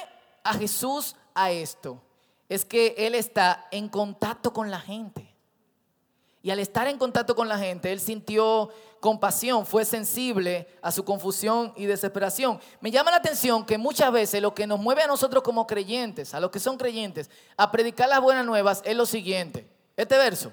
a 0.42 0.54
Jesús 0.54 1.16
a 1.34 1.50
esto 1.50 2.02
es 2.48 2.64
que 2.64 2.94
Él 2.96 3.14
está 3.14 3.68
en 3.70 3.90
contacto 3.90 4.54
con 4.54 4.70
la 4.70 4.80
gente. 4.80 5.34
Y 6.42 6.50
al 6.50 6.60
estar 6.60 6.88
en 6.88 6.96
contacto 6.96 7.36
con 7.36 7.46
la 7.46 7.58
gente, 7.58 7.92
Él 7.92 8.00
sintió 8.00 8.70
compasión, 9.00 9.66
fue 9.66 9.84
sensible 9.84 10.66
a 10.80 10.92
su 10.92 11.04
confusión 11.04 11.74
y 11.76 11.84
desesperación. 11.84 12.58
Me 12.80 12.90
llama 12.90 13.10
la 13.10 13.18
atención 13.18 13.66
que 13.66 13.76
muchas 13.76 14.10
veces 14.10 14.40
lo 14.40 14.54
que 14.54 14.66
nos 14.66 14.80
mueve 14.80 15.02
a 15.02 15.06
nosotros 15.06 15.42
como 15.42 15.66
creyentes, 15.66 16.32
a 16.32 16.40
los 16.40 16.50
que 16.50 16.58
son 16.58 16.78
creyentes, 16.78 17.30
a 17.58 17.70
predicar 17.70 18.08
las 18.08 18.22
buenas 18.22 18.46
nuevas 18.46 18.80
es 18.86 18.96
lo 18.96 19.04
siguiente. 19.04 19.72
Este 19.96 20.16
verso. 20.16 20.52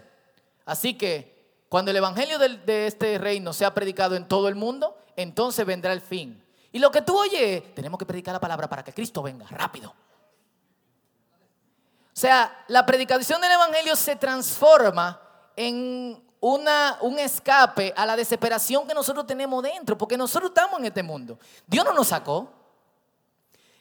Así 0.65 0.95
que 0.95 1.63
cuando 1.69 1.91
el 1.91 1.97
Evangelio 1.97 2.39
de, 2.39 2.87
este 2.87 3.17
reino 3.17 3.53
sea 3.53 3.73
predicado 3.73 4.15
en 4.15 4.27
todo 4.27 4.47
el 4.47 4.55
mundo, 4.55 4.97
entonces 5.15 5.65
vendrá 5.65 5.93
el 5.93 6.01
fin. 6.01 6.43
Y 6.71 6.79
lo 6.79 6.91
que 6.91 7.01
tú 7.01 7.17
oyes, 7.17 7.73
tenemos 7.73 7.97
que 7.97 8.05
predicar 8.05 8.33
la 8.33 8.39
palabra 8.39 8.67
para 8.67 8.83
que 8.83 8.93
Cristo 8.93 9.21
venga 9.21 9.47
rápido. 9.47 9.89
O 9.89 12.19
sea, 12.19 12.65
la 12.67 12.85
predicación 12.85 13.39
del 13.39 13.51
Evangelio 13.51 13.95
se 13.95 14.15
transforma 14.15 15.21
en 15.55 16.21
una, 16.41 16.97
un 17.01 17.19
escape 17.19 17.93
a 17.95 18.05
la 18.05 18.15
desesperación 18.15 18.87
que 18.87 18.93
nosotros 18.93 19.25
tenemos 19.25 19.63
dentro, 19.63 19.97
porque 19.97 20.17
nosotros 20.17 20.49
estamos 20.49 20.79
en 20.79 20.85
este 20.85 21.03
mundo. 21.03 21.39
Dios 21.67 21.85
no 21.85 21.93
nos 21.93 22.07
sacó. 22.07 22.51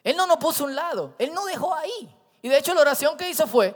Él 0.05 0.17
no 0.17 0.27
nos 0.27 0.39
puso 0.39 0.65
a 0.65 0.67
un 0.69 0.75
lado, 0.75 1.15
Él 1.19 1.35
nos 1.35 1.47
dejó 1.47 1.75
ahí. 1.75 2.15
Y 2.41 2.49
de 2.49 2.59
hecho 2.59 2.75
la 2.75 2.81
oración 2.81 3.17
que 3.17 3.29
hizo 3.29 3.47
fue, 3.47 3.75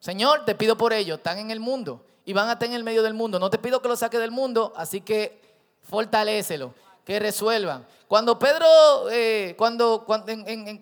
Señor, 0.00 0.44
te 0.44 0.54
pido 0.54 0.76
por 0.76 0.92
ellos, 0.92 1.18
están 1.18 1.38
en 1.38 1.50
el 1.50 1.60
mundo 1.60 2.04
y 2.24 2.32
van 2.32 2.48
a 2.48 2.52
estar 2.52 2.68
en 2.68 2.74
el 2.74 2.84
medio 2.84 3.02
del 3.02 3.14
mundo. 3.14 3.38
No 3.38 3.50
te 3.50 3.58
pido 3.58 3.82
que 3.82 3.88
los 3.88 3.98
saque 3.98 4.18
del 4.18 4.30
mundo, 4.30 4.72
así 4.76 5.00
que 5.00 5.40
fortalécelo, 5.80 6.74
que 7.04 7.18
resuelvan. 7.18 7.86
Cuando 8.06 8.38
Pedro, 8.38 8.66
eh, 9.10 9.54
cuando, 9.56 10.04
cuando, 10.04 10.32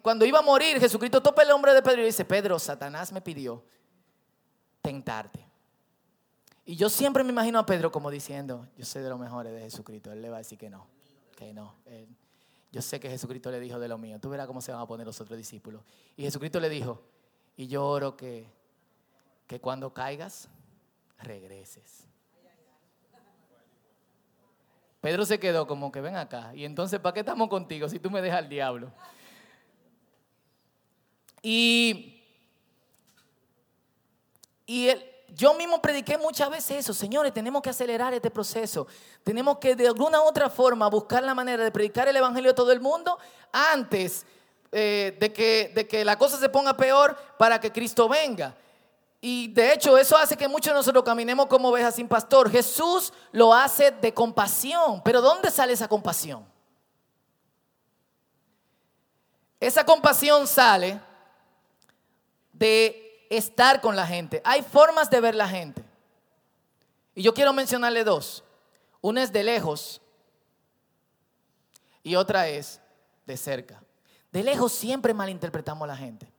cuando, 0.03 0.27
iba 0.27 0.41
a 0.41 0.43
morir, 0.43 0.79
Jesucristo 0.79 1.23
topa 1.23 1.43
el 1.43 1.51
hombre 1.53 1.73
de 1.73 1.83
Pedro 1.83 2.03
y 2.03 2.07
dice, 2.07 2.25
Pedro, 2.25 2.59
Satanás 2.59 3.13
me 3.13 3.21
pidió 3.21 3.65
tentarte. 4.83 5.47
Y 6.65 6.75
yo 6.75 6.89
siempre 6.89 7.23
me 7.23 7.31
imagino 7.31 7.61
a 7.61 7.67
Pedro 7.67 7.93
como 7.93 8.11
diciendo, 8.11 8.67
yo 8.77 8.85
sé 8.85 9.01
de 9.01 9.09
los 9.09 9.19
mejores 9.19 9.53
de 9.53 9.61
Jesucristo. 9.61 10.13
Él 10.13 10.21
le 10.21 10.29
va 10.29 10.37
a 10.37 10.39
decir 10.39 10.59
que 10.59 10.69
no, 10.69 10.89
que 11.37 11.55
no. 11.55 11.77
yo 12.73 12.83
sé 12.83 12.99
que 12.99 13.09
Jesucristo 13.09 13.53
le 13.53 13.61
dijo 13.61 13.79
de 13.79 13.87
lo 13.87 13.99
mío. 13.99 14.19
Tú 14.21 14.29
verás 14.29 14.49
cómo 14.49 14.61
se 14.61 14.73
van 14.73 14.81
a 14.81 14.87
poner 14.87 15.07
los 15.07 15.21
otros 15.21 15.39
discípulos. 15.39 15.83
Y 16.17 16.25
Jesucristo 16.25 16.59
le 16.59 16.69
dijo, 16.69 17.03
y 17.57 17.69
yo 17.69 17.87
oro 17.87 18.17
que, 18.17 18.49
que 19.47 19.61
cuando 19.61 19.93
caigas, 19.93 20.49
regreses. 21.19 22.07
Pedro 25.01 25.25
se 25.25 25.39
quedó 25.39 25.67
como 25.67 25.93
que 25.93 26.01
ven 26.01 26.17
acá. 26.17 26.53
Y 26.55 26.65
entonces, 26.65 26.99
¿para 26.99 27.15
qué 27.15 27.21
estamos 27.21 27.49
contigo 27.49 27.89
si 27.89 27.99
tú 27.99 28.11
me 28.11 28.21
dejas 28.21 28.39
al 28.39 28.49
diablo? 28.49 28.93
Y, 31.43 32.25
y 34.67 34.91
yo 35.29 35.55
mismo 35.55 35.81
prediqué 35.81 36.19
muchas 36.19 36.51
veces 36.51 36.79
eso. 36.79 36.93
Señores, 36.93 37.33
tenemos 37.33 37.63
que 37.63 37.71
acelerar 37.71 38.13
este 38.15 38.33
proceso. 38.33 38.89
Tenemos 39.23 39.59
que 39.59 39.77
de 39.77 39.87
alguna 39.87 40.21
u 40.23 40.25
otra 40.25 40.51
forma 40.51 40.89
buscar 40.89 41.23
la 41.23 41.35
manera 41.35 41.63
de 41.63 41.71
predicar 41.71 42.09
el 42.09 42.17
Evangelio 42.17 42.51
a 42.51 42.55
todo 42.55 42.73
el 42.73 42.81
mundo 42.81 43.17
antes 43.53 44.27
eh, 44.73 45.17
de, 45.21 45.33
que, 45.33 45.71
de 45.73 45.87
que 45.87 46.05
la 46.05 46.19
cosa 46.19 46.37
se 46.37 46.49
ponga 46.49 46.77
peor 46.77 47.17
para 47.39 47.61
que 47.61 47.71
Cristo 47.71 48.09
venga. 48.09 48.57
Y 49.29 49.49
de 49.49 49.73
hecho 49.73 49.99
eso 49.99 50.17
hace 50.17 50.37
que 50.37 50.47
muchos 50.47 50.73
de 50.73 50.75
nosotros 50.75 51.03
caminemos 51.03 51.47
como 51.47 51.71
ovejas 51.71 51.97
sin 51.97 52.07
pastor. 52.07 52.49
Jesús 52.49 53.13
lo 53.33 53.53
hace 53.53 53.91
de 53.91 54.15
compasión. 54.15 55.03
Pero 55.03 55.21
¿dónde 55.21 55.51
sale 55.51 55.73
esa 55.73 55.89
compasión? 55.89 56.47
Esa 59.59 59.85
compasión 59.85 60.47
sale 60.47 61.01
de 62.53 63.27
estar 63.29 63.81
con 63.81 63.97
la 63.97 64.07
gente. 64.07 64.41
Hay 64.45 64.63
formas 64.63 65.11
de 65.11 65.21
ver 65.21 65.35
la 65.35 65.49
gente. 65.49 65.83
Y 67.13 67.25
yo 67.25 67.35
quiero 67.35 67.53
mencionarle 67.53 68.05
dos. 68.05 68.45
Una 69.01 69.25
es 69.25 69.33
de 69.33 69.43
lejos 69.43 70.01
y 72.05 72.15
otra 72.15 72.47
es 72.47 72.81
de 73.27 73.37
cerca. 73.37 73.83
De 74.31 74.45
lejos 74.45 74.71
siempre 74.71 75.13
malinterpretamos 75.13 75.83
a 75.83 75.89
la 75.89 75.97
gente. 75.97 76.36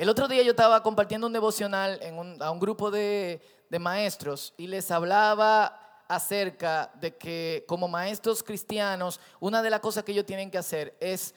El 0.00 0.08
otro 0.08 0.28
día 0.28 0.42
yo 0.42 0.52
estaba 0.52 0.82
compartiendo 0.82 1.26
un 1.26 1.32
devocional 1.34 2.00
a 2.40 2.50
un 2.50 2.58
grupo 2.58 2.90
de, 2.90 3.38
maestros 3.78 4.54
y 4.56 4.66
les 4.66 4.90
hablaba 4.90 5.78
acerca 6.08 6.90
de 6.94 7.18
que 7.18 7.66
como 7.68 7.86
maestros 7.86 8.42
cristianos, 8.42 9.20
una 9.40 9.60
de 9.60 9.68
las 9.68 9.80
cosas 9.80 10.02
que 10.02 10.12
ellos 10.12 10.24
tienen 10.24 10.50
que 10.50 10.56
hacer 10.56 10.96
es 11.00 11.34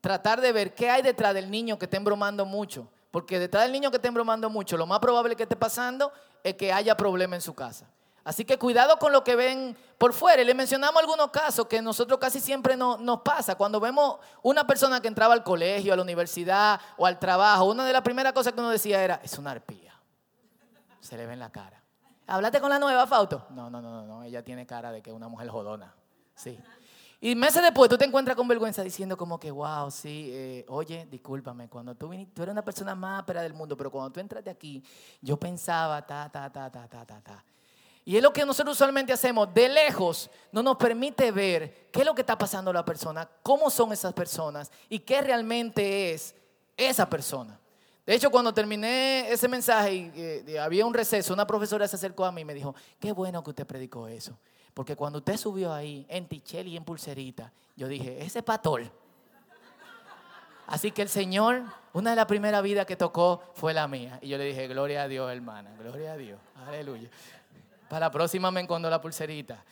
tratar 0.00 0.40
de 0.40 0.50
ver 0.50 0.74
qué 0.74 0.90
hay 0.90 1.02
detrás 1.02 1.34
del 1.34 1.48
niño 1.52 1.78
que 1.78 1.84
estén 1.84 2.02
bromando 2.02 2.44
mucho. 2.44 2.88
Porque 3.12 3.38
detrás 3.38 3.62
del 3.62 3.72
niño 3.72 3.92
que 3.92 3.98
estén 3.98 4.12
bromando 4.12 4.50
mucho, 4.50 4.76
lo 4.76 4.86
más 4.86 4.98
probable 4.98 5.36
que 5.36 5.44
esté 5.44 5.54
pasando 5.54 6.12
es 6.42 6.56
que 6.56 6.72
haya 6.72 6.96
problema 6.96 7.36
en 7.36 7.42
su 7.42 7.54
casa. 7.54 7.86
Así 8.24 8.44
que 8.44 8.58
cuidado 8.58 8.98
con 8.98 9.12
lo 9.12 9.24
que 9.24 9.36
ven 9.36 9.76
por 9.98 10.12
fuera. 10.12 10.42
Y 10.42 10.44
le 10.44 10.54
mencionamos 10.54 11.00
algunos 11.00 11.30
casos 11.30 11.66
que 11.66 11.80
nosotros 11.80 12.18
casi 12.18 12.40
siempre 12.40 12.76
nos 12.76 13.20
pasa. 13.22 13.54
Cuando 13.54 13.80
vemos 13.80 14.18
una 14.42 14.66
persona 14.66 15.00
que 15.00 15.08
entraba 15.08 15.34
al 15.34 15.42
colegio, 15.42 15.92
a 15.92 15.96
la 15.96 16.02
universidad 16.02 16.80
o 16.96 17.06
al 17.06 17.18
trabajo, 17.18 17.64
una 17.64 17.84
de 17.84 17.92
las 17.92 18.02
primeras 18.02 18.32
cosas 18.32 18.52
que 18.52 18.60
uno 18.60 18.70
decía 18.70 19.02
era, 19.02 19.20
es 19.22 19.38
una 19.38 19.52
arpía. 19.52 19.94
Se 21.00 21.16
le 21.16 21.26
ve 21.26 21.32
en 21.32 21.38
la 21.38 21.50
cara. 21.50 21.82
¿Hablaste 22.26 22.60
con 22.60 22.70
la 22.70 22.78
nueva, 22.78 23.06
Fauto? 23.06 23.46
No, 23.50 23.68
no, 23.68 23.82
no, 23.82 24.06
no, 24.06 24.22
ella 24.22 24.44
tiene 24.44 24.64
cara 24.64 24.92
de 24.92 25.02
que 25.02 25.10
es 25.10 25.16
una 25.16 25.28
mujer 25.28 25.48
jodona. 25.48 25.92
Sí. 26.36 26.58
Y 27.22 27.34
meses 27.34 27.60
después 27.62 27.90
tú 27.90 27.98
te 27.98 28.04
encuentras 28.06 28.36
con 28.36 28.48
vergüenza 28.48 28.82
diciendo 28.82 29.16
como 29.16 29.38
que, 29.38 29.50
wow, 29.50 29.90
sí, 29.90 30.30
eh, 30.32 30.64
oye, 30.68 31.06
discúlpame, 31.10 31.68
cuando 31.68 31.94
tú 31.94 32.08
viniste, 32.08 32.32
tú 32.34 32.42
eres 32.42 32.52
una 32.52 32.64
persona 32.64 32.94
más 32.94 33.22
ápera 33.22 33.42
del 33.42 33.52
mundo, 33.52 33.76
pero 33.76 33.90
cuando 33.90 34.10
tú 34.10 34.20
entraste 34.20 34.48
aquí, 34.48 34.82
yo 35.20 35.36
pensaba, 35.36 36.00
ta, 36.06 36.30
ta, 36.30 36.50
ta, 36.50 36.70
ta, 36.70 36.88
ta, 36.88 37.04
ta, 37.04 37.20
ta. 37.20 37.44
Y 38.04 38.16
es 38.16 38.22
lo 38.22 38.32
que 38.32 38.44
nosotros 38.44 38.76
usualmente 38.76 39.12
hacemos. 39.12 39.52
De 39.52 39.68
lejos 39.68 40.30
no 40.52 40.62
nos 40.62 40.76
permite 40.76 41.30
ver 41.30 41.88
qué 41.92 42.00
es 42.00 42.06
lo 42.06 42.14
que 42.14 42.22
está 42.22 42.36
pasando 42.36 42.72
la 42.72 42.84
persona, 42.84 43.28
cómo 43.42 43.70
son 43.70 43.92
esas 43.92 44.12
personas 44.12 44.70
y 44.88 45.00
qué 45.00 45.20
realmente 45.20 46.12
es 46.12 46.34
esa 46.76 47.08
persona. 47.08 47.58
De 48.06 48.14
hecho, 48.14 48.30
cuando 48.30 48.52
terminé 48.52 49.30
ese 49.30 49.46
mensaje 49.46 49.94
y, 49.94 50.12
eh, 50.16 50.58
había 50.58 50.84
un 50.86 50.94
receso, 50.94 51.32
una 51.32 51.46
profesora 51.46 51.86
se 51.86 51.96
acercó 51.96 52.24
a 52.24 52.32
mí 52.32 52.40
y 52.40 52.44
me 52.44 52.54
dijo, 52.54 52.74
qué 52.98 53.12
bueno 53.12 53.44
que 53.44 53.50
usted 53.50 53.66
predicó 53.66 54.08
eso. 54.08 54.36
Porque 54.74 54.96
cuando 54.96 55.18
usted 55.18 55.36
subió 55.36 55.72
ahí 55.72 56.06
en 56.08 56.26
Tichel 56.26 56.68
y 56.68 56.76
en 56.76 56.84
Pulserita, 56.84 57.52
yo 57.76 57.86
dije, 57.86 58.24
ese 58.24 58.42
patol. 58.42 58.90
Así 60.66 60.92
que 60.92 61.02
el 61.02 61.08
Señor, 61.08 61.62
una 61.92 62.10
de 62.10 62.16
las 62.16 62.26
primeras 62.26 62.62
vidas 62.62 62.86
que 62.86 62.96
tocó 62.96 63.42
fue 63.54 63.74
la 63.74 63.88
mía. 63.88 64.18
Y 64.22 64.28
yo 64.28 64.38
le 64.38 64.44
dije, 64.44 64.68
gloria 64.68 65.02
a 65.02 65.08
Dios, 65.08 65.30
hermana, 65.30 65.74
gloria 65.78 66.12
a 66.12 66.16
Dios, 66.16 66.40
aleluya. 66.66 67.10
Para 67.90 68.06
la 68.06 68.10
próxima 68.12 68.52
me 68.52 68.60
encondo 68.60 68.88
la 68.88 69.00
pulserita. 69.00 69.64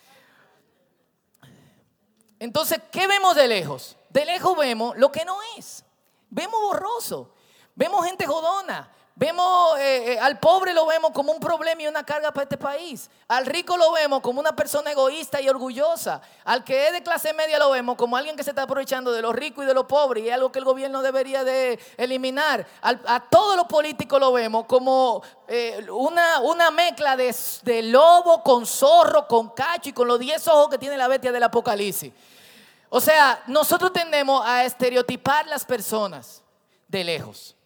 Entonces, 2.40 2.80
¿qué 2.90 3.06
vemos 3.06 3.36
de 3.36 3.46
lejos? 3.46 3.96
De 4.08 4.24
lejos 4.24 4.58
vemos 4.58 4.98
lo 4.98 5.12
que 5.12 5.24
no 5.24 5.38
es. 5.56 5.84
Vemos 6.28 6.60
borroso. 6.60 7.32
Vemos 7.76 8.04
gente 8.04 8.26
jodona. 8.26 8.90
Vemos 9.18 9.76
eh, 9.80 10.12
eh, 10.12 10.18
al 10.20 10.38
pobre 10.38 10.72
lo 10.72 10.86
vemos 10.86 11.10
como 11.10 11.32
un 11.32 11.40
problema 11.40 11.82
y 11.82 11.88
una 11.88 12.04
carga 12.04 12.30
para 12.30 12.44
este 12.44 12.56
país. 12.56 13.10
Al 13.26 13.46
rico 13.46 13.76
lo 13.76 13.90
vemos 13.90 14.20
como 14.20 14.38
una 14.38 14.54
persona 14.54 14.92
egoísta 14.92 15.40
y 15.40 15.48
orgullosa. 15.48 16.20
Al 16.44 16.62
que 16.62 16.86
es 16.86 16.92
de 16.92 17.02
clase 17.02 17.32
media 17.32 17.58
lo 17.58 17.68
vemos 17.70 17.96
como 17.96 18.16
alguien 18.16 18.36
que 18.36 18.44
se 18.44 18.50
está 18.50 18.62
aprovechando 18.62 19.10
de 19.10 19.20
los 19.20 19.34
ricos 19.34 19.64
y 19.64 19.66
de 19.66 19.74
los 19.74 19.86
pobres 19.86 20.22
y 20.22 20.28
es 20.28 20.34
algo 20.34 20.52
que 20.52 20.60
el 20.60 20.64
gobierno 20.64 21.02
debería 21.02 21.42
de 21.42 21.80
eliminar. 21.96 22.64
a 22.80 23.20
todos 23.28 23.56
los 23.56 23.66
políticos 23.66 24.20
lo 24.20 24.30
vemos 24.30 24.66
como 24.66 25.20
eh, 25.48 25.84
una, 25.90 26.38
una, 26.38 26.70
mezcla 26.70 27.16
de, 27.16 27.34
de 27.64 27.82
lobo 27.82 28.44
con 28.44 28.66
zorro, 28.66 29.26
con 29.26 29.48
cacho 29.48 29.88
y 29.88 29.92
con 29.92 30.06
los 30.06 30.20
diez 30.20 30.46
ojos 30.46 30.68
que 30.68 30.78
tiene 30.78 30.96
la 30.96 31.08
bestia 31.08 31.32
del 31.32 31.42
Apocalipsis. 31.42 32.12
O 32.88 33.00
sea, 33.00 33.42
nosotros 33.48 33.92
tendemos 33.92 34.46
a 34.46 34.64
estereotipar 34.64 35.48
las 35.48 35.64
personas 35.64 36.40
de 36.86 37.02
lejos. 37.02 37.57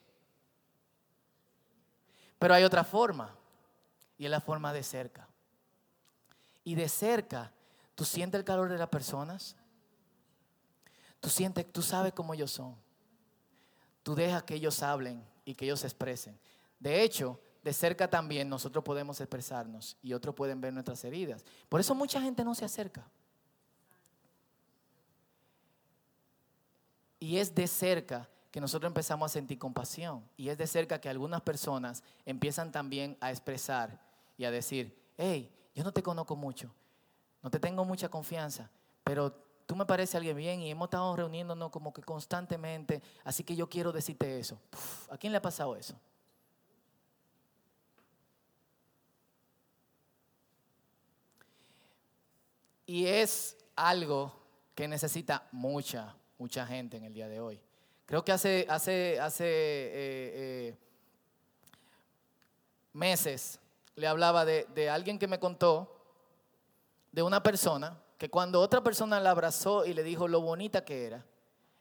Pero 2.43 2.55
hay 2.55 2.65
otra 2.65 2.83
forma 2.83 3.33
y 4.19 4.25
es 4.25 4.31
la 4.33 4.41
forma 4.41 4.73
de 4.73 4.83
cerca. 4.83 5.29
Y 6.65 6.75
de 6.75 6.89
cerca, 6.89 7.53
tú 7.95 8.05
sientes 8.05 8.37
el 8.37 8.45
calor 8.45 8.69
de 8.69 8.79
las 8.79 8.89
personas. 8.89 9.55
Tú 11.21 11.29
sientes, 11.29 11.73
tú 11.73 11.83
sabes 11.83 12.13
cómo 12.13 12.35
ellos 12.35 12.51
son. 12.51 12.75
Tú 14.03 14.17
dejas 14.17 14.43
que 14.43 14.55
ellos 14.55 14.83
hablen 14.83 15.25
y 15.45 15.55
que 15.55 15.67
ellos 15.67 15.79
se 15.79 15.87
expresen. 15.87 16.37
De 16.81 17.05
hecho, 17.05 17.39
de 17.63 17.73
cerca 17.73 18.11
también 18.11 18.49
nosotros 18.49 18.83
podemos 18.83 19.21
expresarnos 19.21 19.97
y 20.03 20.13
otros 20.13 20.35
pueden 20.35 20.61
ver 20.61 20.73
nuestras 20.73 21.05
heridas. 21.05 21.45
Por 21.69 21.79
eso 21.79 21.95
mucha 21.95 22.21
gente 22.21 22.43
no 22.43 22.57
se 22.57 22.65
acerca. 22.65 23.09
Y 27.21 27.39
es 27.39 27.55
de 27.55 27.69
cerca 27.69 28.29
que 28.53 28.61
nosotros 28.61 28.89
empezamos 28.89 29.31
a 29.31 29.33
sentir 29.33 29.59
compasión. 29.59 30.23
Y 30.37 30.51
es 30.51 30.59
de 30.59 30.67
cerca 30.67 31.01
que 31.01 31.09
algunas 31.09 31.41
personas 31.41 32.05
empiezan 32.27 32.71
también 32.71 33.17
a 33.21 33.31
expresar 33.31 33.99
y 34.37 34.45
a 34.45 34.51
decir, 34.51 34.97
hey, 35.17 35.51
yo 35.75 35.83
no 35.83 35.91
te 35.91 36.03
conozco 36.03 36.37
mucho, 36.37 36.71
no 37.43 37.51
te 37.51 37.59
tengo 37.59 37.85
mucha 37.87 38.11
confianza, 38.11 38.71
pero 39.03 39.33
tú 39.67 39.75
me 39.75 39.87
pareces 39.87 40.17
alguien 40.17 40.37
bien 40.37 40.61
y 40.61 40.71
hemos 40.71 40.87
estado 40.87 41.17
reuniéndonos 41.17 41.71
como 41.71 41.95
que 41.95 42.03
constantemente, 42.03 43.03
así 43.25 43.43
que 43.43 43.57
yo 43.57 43.71
quiero 43.71 43.91
decirte 43.91 44.39
eso. 44.39 44.61
¿A 45.09 45.17
quién 45.17 45.33
le 45.33 45.39
ha 45.39 45.43
pasado 45.43 45.75
eso? 45.75 45.99
Y 52.85 53.07
es 53.07 53.57
algo 53.75 54.31
que 54.75 54.87
necesita 54.87 55.49
mucha, 55.53 56.15
mucha 56.37 56.67
gente 56.67 56.99
en 56.99 57.05
el 57.05 57.15
día 57.15 57.29
de 57.29 57.41
hoy. 57.41 57.59
Creo 58.13 58.23
que 58.23 58.33
hace, 58.33 58.67
eh, 58.69 59.17
eh, 59.41 60.77
meses 62.93 63.59
le 63.95 64.07
hablaba 64.07 64.45
de, 64.45 64.67
de 64.75 64.91
alguien 64.91 65.19
que 65.19 65.27
me 65.27 65.41
contó, 65.41 65.99
de 67.11 67.23
una 67.23 67.43
persona, 67.43 67.99
que 68.19 68.29
cuando 68.29 68.61
otra 68.61 68.83
persona 68.83 69.19
la 69.19 69.31
abrazó 69.31 69.87
y 69.87 69.95
le 69.95 70.03
dijo 70.03 70.29
lo 70.29 70.43
bonita 70.43 70.85
que 70.85 71.07
era, 71.07 71.25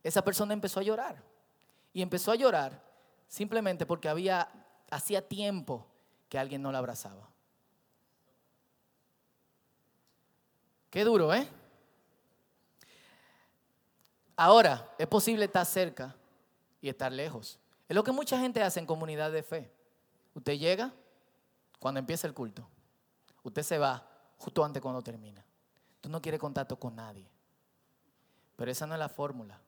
esa 0.03 0.23
persona 0.23 0.53
empezó 0.53 0.79
a 0.79 0.83
llorar. 0.83 1.21
Y 1.91 2.01
empezó 2.01 2.31
a 2.31 2.35
llorar 2.35 2.81
simplemente 3.27 3.85
porque 3.85 4.07
había, 4.07 4.49
hacía 4.89 5.27
tiempo 5.27 5.85
que 6.29 6.39
alguien 6.39 6.61
no 6.61 6.71
la 6.71 6.77
abrazaba. 6.77 7.27
Qué 10.89 11.03
duro, 11.03 11.33
¿eh? 11.33 11.45
Ahora, 14.37 14.95
es 14.97 15.07
posible 15.07 15.43
estar 15.43 15.65
cerca 15.65 16.15
y 16.81 16.89
estar 16.89 17.11
lejos. 17.11 17.59
Es 17.87 17.95
lo 17.95 18.03
que 18.03 18.11
mucha 18.11 18.39
gente 18.39 18.61
hace 18.63 18.79
en 18.79 18.85
comunidad 18.85 19.31
de 19.31 19.43
fe. 19.43 19.71
Usted 20.33 20.57
llega 20.57 20.93
cuando 21.79 21.99
empieza 21.99 22.27
el 22.27 22.33
culto. 22.33 22.67
Usted 23.43 23.63
se 23.63 23.77
va 23.77 24.07
justo 24.37 24.63
antes 24.63 24.81
cuando 24.81 25.01
termina. 25.01 25.45
Tú 25.99 26.09
no 26.09 26.21
quieres 26.21 26.39
contacto 26.39 26.77
con 26.77 26.95
nadie. 26.95 27.29
Pero 28.55 28.71
esa 28.71 28.87
no 28.87 28.93
es 28.93 28.99
la 28.99 29.09
fórmula. 29.09 29.59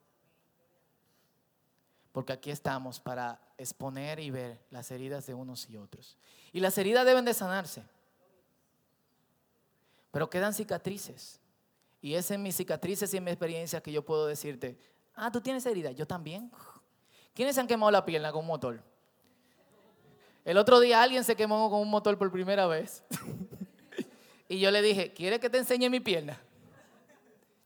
Porque 2.12 2.34
aquí 2.34 2.52
estamos 2.52 3.00
para 3.00 3.42
exponer 3.58 4.20
y 4.20 4.30
ver 4.30 4.64
las 4.70 4.92
heridas 4.92 5.26
de 5.26 5.34
unos 5.34 5.70
y 5.70 5.78
otros. 5.78 6.18
Y 6.52 6.60
las 6.60 6.78
heridas 6.78 7.06
deben 7.06 7.26
de 7.26 7.34
sanarse. 7.34 7.84
Pero 10.12 10.30
quedan 10.30 10.54
cicatrices. 10.54 11.40
Y 12.02 12.14
es 12.14 12.30
en 12.30 12.44
mis 12.44 12.56
cicatrices 12.56 13.14
y 13.14 13.18
en 13.18 13.24
mi 13.24 13.32
experiencia 13.32 13.82
que 13.82 13.92
yo 13.92 14.06
puedo 14.06 14.28
decirte, 14.28 14.78
ah, 15.16 15.32
tú 15.32 15.42
tienes 15.42 15.66
herida, 15.66 15.92
yo 15.92 16.06
también. 16.06 16.52
¿Quiénes 17.34 17.56
se 17.56 17.62
han 17.62 17.68
quemado 17.68 17.92
la 17.92 18.06
pierna 18.06 18.32
con 18.32 18.42
un 18.42 18.48
motor? 18.48 18.82
El 20.46 20.58
otro 20.58 20.80
día 20.80 21.02
alguien 21.02 21.24
se 21.24 21.36
quemó 21.36 21.70
con 21.70 21.80
un 21.80 21.90
motor 21.90 22.18
por 22.18 22.32
primera 22.32 22.68
vez. 22.68 23.04
y 24.50 24.60
yo 24.60 24.72
le 24.72 24.82
dije, 24.82 25.14
¿quieres 25.14 25.40
que 25.40 25.50
te 25.50 25.58
enseñe 25.58 25.90
mi 25.90 26.00
pierna? 26.00 26.40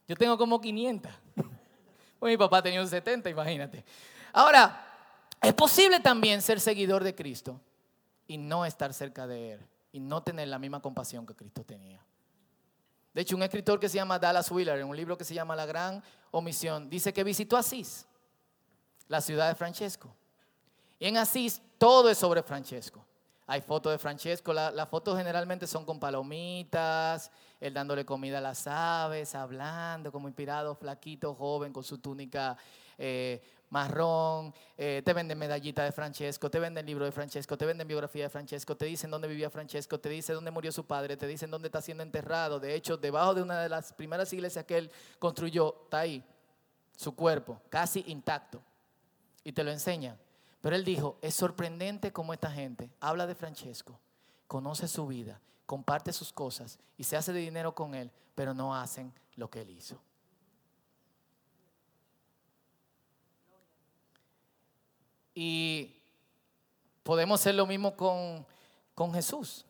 Yo 0.08 0.16
tengo 0.16 0.38
como 0.38 0.62
500. 0.62 1.12
Pues 2.20 2.32
mi 2.32 2.38
papá 2.38 2.64
tenía 2.64 2.82
un 2.82 2.88
70, 2.88 3.30
imagínate. 3.30 3.84
Ahora, 4.34 4.86
es 5.42 5.54
posible 5.54 6.00
también 6.00 6.42
ser 6.42 6.60
seguidor 6.60 7.04
de 7.04 7.14
Cristo 7.14 7.62
y 8.26 8.38
no 8.38 8.66
estar 8.66 8.94
cerca 8.94 9.28
de 9.28 9.54
Él 9.54 9.68
y 9.92 10.00
no 10.00 10.24
tener 10.24 10.48
la 10.48 10.58
misma 10.58 10.82
compasión 10.82 11.26
que 11.26 11.36
Cristo 11.36 11.64
tenía. 11.64 12.04
De 13.14 13.22
hecho, 13.22 13.36
un 13.36 13.44
escritor 13.44 13.80
que 13.80 13.90
se 13.90 13.96
llama 13.96 14.20
Dallas 14.20 14.50
Wheeler, 14.50 14.80
en 14.80 14.88
un 14.88 14.96
libro 14.96 15.18
que 15.18 15.24
se 15.24 15.34
llama 15.34 15.56
La 15.56 15.66
Gran 15.66 16.04
Omisión, 16.32 16.90
dice 16.90 17.14
que 17.14 17.24
visitó 17.24 17.58
Asís, 17.58 18.07
la 19.08 19.22
ciudad 19.22 19.48
de 19.48 19.56
Francesco. 19.56 20.14
Y 21.00 21.08
en 21.08 21.18
Asís 21.18 21.62
todo 21.78 22.10
es 22.10 22.18
sobre 22.18 22.44
Francesco. 22.44 23.06
Hay 23.50 23.62
fotos 23.62 23.94
de 23.94 23.98
Francesco, 23.98 24.52
las 24.52 24.90
fotos 24.90 25.18
generalmente 25.18 25.68
son 25.68 25.86
con 25.86 26.02
palomitas, 26.02 27.32
él 27.62 27.74
dándole 27.74 28.04
comida 28.04 28.40
a 28.40 28.42
las 28.42 28.68
aves, 28.68 29.36
hablando 29.36 30.12
como 30.12 30.28
inspirado, 30.28 30.76
flaquito, 30.76 31.34
joven, 31.34 31.72
con 31.72 31.82
su 31.82 32.00
túnica 32.00 32.58
eh, 32.98 33.42
marrón, 33.70 34.54
eh, 34.78 35.02
te 35.04 35.14
venden 35.14 35.38
medallita 35.38 35.86
de 35.86 35.94
Francesco, 35.94 36.52
te 36.52 36.60
venden 36.60 36.86
libro 36.86 37.06
de 37.06 37.12
Francesco, 37.14 37.58
te 37.58 37.66
venden 37.66 37.88
biografía 37.88 38.24
de 38.24 38.30
Francesco, 38.30 38.76
te 38.76 38.84
dicen 38.86 39.10
dónde 39.10 39.30
vivía 39.30 39.50
Francesco, 39.50 39.98
te 39.98 40.10
dicen 40.10 40.36
dónde 40.36 40.52
murió 40.52 40.74
su 40.74 40.86
padre, 40.86 41.16
te 41.16 41.26
dicen 41.26 41.50
dónde 41.50 41.70
está 41.70 41.82
siendo 41.82 42.04
enterrado. 42.04 42.60
De 42.60 42.76
hecho, 42.76 42.98
debajo 42.98 43.34
de 43.34 43.44
una 43.44 43.62
de 43.62 43.70
las 43.70 43.94
primeras 43.94 44.32
iglesias 44.34 44.66
que 44.66 44.78
él 44.78 44.92
construyó, 45.20 45.84
está 45.86 46.00
ahí 46.00 46.22
su 46.98 47.16
cuerpo, 47.16 47.62
casi 47.70 48.04
intacto. 48.08 48.62
Y 49.48 49.54
te 49.54 49.64
lo 49.64 49.72
enseñan. 49.72 50.20
Pero 50.60 50.76
él 50.76 50.84
dijo, 50.84 51.18
es 51.22 51.34
sorprendente 51.34 52.12
cómo 52.12 52.34
esta 52.34 52.52
gente 52.52 52.92
habla 53.00 53.26
de 53.26 53.34
Francesco, 53.34 53.98
conoce 54.46 54.90
su 54.90 55.08
vida, 55.08 55.40
comparte 55.66 56.12
sus 56.12 56.34
cosas 56.34 56.78
y 56.98 57.06
se 57.06 57.16
hace 57.16 57.32
de 57.32 57.40
dinero 57.40 57.74
con 57.74 57.96
él, 57.96 58.12
pero 58.36 58.54
no 58.54 58.76
hacen 58.76 59.14
lo 59.38 59.50
que 59.50 59.62
él 59.62 59.70
hizo. 59.70 60.02
Y 65.34 65.96
podemos 67.04 67.40
hacer 67.40 67.56
lo 67.56 67.66
mismo 67.66 67.96
con, 67.96 68.46
con 68.94 69.14
Jesús. 69.14 69.64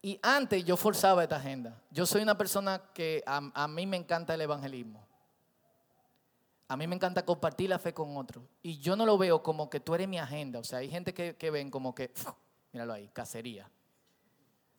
Y 0.00 0.20
antes 0.22 0.64
yo 0.64 0.76
forzaba 0.76 1.24
esta 1.24 1.34
agenda. 1.34 1.82
Yo 1.90 2.06
soy 2.06 2.22
una 2.22 2.38
persona 2.38 2.80
que 2.94 3.24
a, 3.26 3.66
mí 3.66 3.88
me 3.88 3.96
encanta 3.96 4.34
el 4.34 4.42
evangelismo. 4.42 5.03
A 6.74 6.76
mí 6.76 6.88
me 6.88 6.96
encanta 6.96 7.24
compartir 7.24 7.70
la 7.70 7.78
fe 7.78 7.94
con 7.94 8.16
otros. 8.16 8.42
Y 8.60 8.78
yo 8.78 8.96
no 8.96 9.06
lo 9.06 9.16
veo 9.16 9.44
como 9.44 9.70
que 9.70 9.78
tú 9.78 9.94
eres 9.94 10.08
mi 10.08 10.18
agenda. 10.18 10.58
O 10.58 10.64
sea, 10.64 10.80
hay 10.80 10.90
gente 10.90 11.14
que, 11.14 11.36
que 11.36 11.48
ven 11.48 11.70
como 11.70 11.94
que, 11.94 12.12
míralo 12.72 12.94
ahí, 12.94 13.08
cacería. 13.10 13.70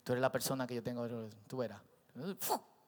Tú 0.03 0.11
eres 0.11 0.21
la 0.21 0.29
persona 0.29 0.67
que 0.67 0.75
yo 0.75 0.83
tengo, 0.83 1.07
tú 1.47 1.63
eras. 1.63 1.79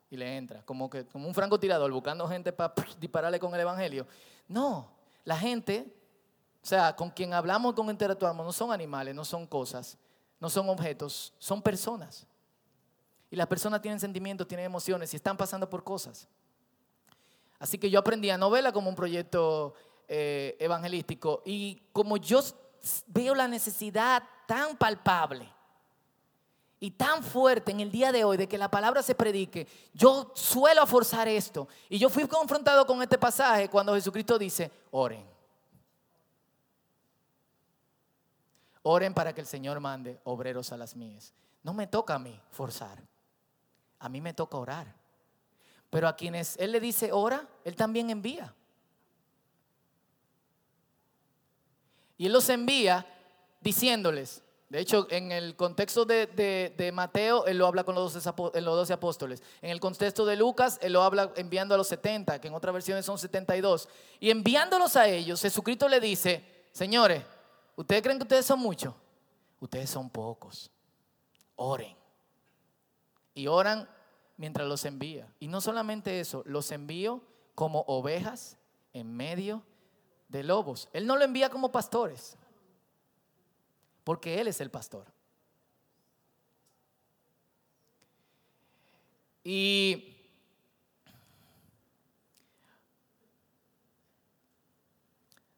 Y 0.09 0.17
le 0.17 0.35
entra, 0.35 0.61
como, 0.63 0.89
que, 0.89 1.05
como 1.05 1.25
un 1.25 1.33
francotirador 1.33 1.89
buscando 1.89 2.27
gente 2.27 2.51
para 2.51 2.73
dispararle 2.99 3.39
con 3.39 3.55
el 3.55 3.61
evangelio. 3.61 4.05
No, 4.49 4.91
la 5.23 5.37
gente, 5.37 5.89
o 6.61 6.65
sea, 6.67 6.93
con 6.93 7.09
quien 7.09 7.33
hablamos, 7.33 7.75
con 7.75 7.89
interactuamos, 7.89 8.45
no 8.45 8.51
son 8.51 8.73
animales, 8.73 9.15
no 9.15 9.23
son 9.23 9.47
cosas, 9.47 9.97
no 10.37 10.49
son 10.49 10.67
objetos, 10.67 11.33
son 11.39 11.61
personas. 11.61 12.27
Y 13.31 13.37
las 13.37 13.47
personas 13.47 13.81
tienen 13.81 14.01
sentimientos, 14.01 14.49
tienen 14.49 14.65
emociones 14.65 15.13
y 15.13 15.15
están 15.15 15.37
pasando 15.37 15.69
por 15.69 15.85
cosas. 15.85 16.27
Así 17.59 17.77
que 17.77 17.89
yo 17.89 17.99
aprendí 17.99 18.29
a 18.29 18.37
no 18.37 18.49
verla 18.49 18.71
como 18.71 18.89
un 18.89 18.95
proyecto 18.95 19.73
eh, 20.07 20.55
evangelístico 20.59 21.41
y 21.45 21.81
como 21.91 22.17
yo 22.17 22.41
veo 23.07 23.35
la 23.35 23.47
necesidad 23.47 24.23
tan 24.47 24.77
palpable 24.77 25.51
y 26.79 26.91
tan 26.91 27.23
fuerte 27.23 27.71
en 27.71 27.79
el 27.79 27.91
día 27.91 28.11
de 28.11 28.23
hoy 28.23 28.37
de 28.37 28.47
que 28.47 28.57
la 28.57 28.69
palabra 28.69 29.01
se 29.01 29.15
predique, 29.15 29.67
yo 29.93 30.31
suelo 30.35 30.85
forzar 30.85 31.27
esto. 31.27 31.67
Y 31.89 31.97
yo 31.97 32.09
fui 32.09 32.27
confrontado 32.27 32.85
con 32.85 33.01
este 33.01 33.17
pasaje 33.17 33.67
cuando 33.67 33.95
Jesucristo 33.95 34.37
dice, 34.37 34.71
oren. 34.91 35.25
Oren 38.83 39.13
para 39.13 39.33
que 39.33 39.41
el 39.41 39.47
Señor 39.47 39.79
mande 39.79 40.19
obreros 40.23 40.71
a 40.71 40.77
las 40.77 40.95
mías. 40.95 41.33
No 41.63 41.73
me 41.73 41.87
toca 41.87 42.15
a 42.15 42.19
mí 42.19 42.39
forzar. 42.51 43.03
A 43.99 44.07
mí 44.07 44.21
me 44.21 44.33
toca 44.33 44.57
orar. 44.57 44.96
Pero 45.89 46.07
a 46.07 46.15
quienes 46.15 46.57
Él 46.57 46.71
le 46.71 46.79
dice 46.79 47.11
ora, 47.11 47.47
Él 47.63 47.75
también 47.75 48.09
envía. 48.09 48.53
Y 52.17 52.25
Él 52.25 52.33
los 52.33 52.49
envía 52.49 53.05
diciéndoles, 53.61 54.43
de 54.69 54.81
hecho, 54.81 55.07
en 55.09 55.31
el 55.31 55.55
contexto 55.55 56.03
de, 56.03 56.91
Mateo, 56.93 57.45
él 57.45 57.57
lo 57.57 57.67
habla 57.67 57.85
con 57.85 57.95
los 57.95 58.13
doce 58.13 58.93
apóstoles. 58.93 59.41
En 59.61 59.69
el 59.69 59.79
contexto 59.79 60.25
de 60.25 60.35
Lucas, 60.35 60.77
él 60.81 60.93
lo 60.93 61.03
habla 61.03 61.31
enviando 61.37 61.73
a 61.73 61.77
los 61.77 61.87
70, 61.87 62.41
que 62.41 62.49
en 62.49 62.53
otras 62.53 62.73
versiones 62.73 63.05
son 63.05 63.17
72. 63.17 63.87
Y 64.19 64.29
enviándolos 64.29 64.97
a 64.97 65.07
ellos, 65.07 65.41
Jesucristo 65.41 65.87
le 65.87 66.01
dice, 66.01 66.65
señores, 66.73 67.23
¿ustedes 67.77 68.01
creen 68.01 68.17
que 68.17 68.23
ustedes 68.23 68.45
son 68.45 68.59
muchos? 68.59 68.93
Ustedes 69.61 69.89
son 69.89 70.09
pocos. 70.09 70.69
Oren. 71.55 71.95
Y 73.35 73.47
oran 73.47 73.87
mientras 74.37 74.67
los 74.67 74.85
envía. 74.85 75.31
Y 75.39 75.47
no 75.47 75.59
solamente 75.59 76.19
eso, 76.19 76.43
los 76.45 76.71
envío 76.71 77.21
como 77.55 77.81
ovejas 77.87 78.57
en 78.93 79.15
medio 79.15 79.63
de 80.29 80.43
lobos. 80.43 80.87
Él 80.93 81.05
no 81.07 81.17
lo 81.17 81.23
envía 81.23 81.49
como 81.49 81.71
pastores, 81.71 82.37
porque 84.03 84.39
Él 84.39 84.47
es 84.47 84.61
el 84.61 84.69
pastor. 84.69 85.11
Y 89.43 90.13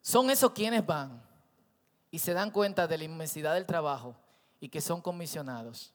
son 0.01 0.29
esos 0.29 0.51
quienes 0.51 0.85
van 0.85 1.21
y 2.11 2.19
se 2.19 2.33
dan 2.33 2.51
cuenta 2.51 2.87
de 2.87 2.97
la 2.97 3.03
inmensidad 3.03 3.55
del 3.55 3.65
trabajo 3.65 4.15
y 4.59 4.69
que 4.69 4.79
son 4.79 5.01
comisionados. 5.01 5.93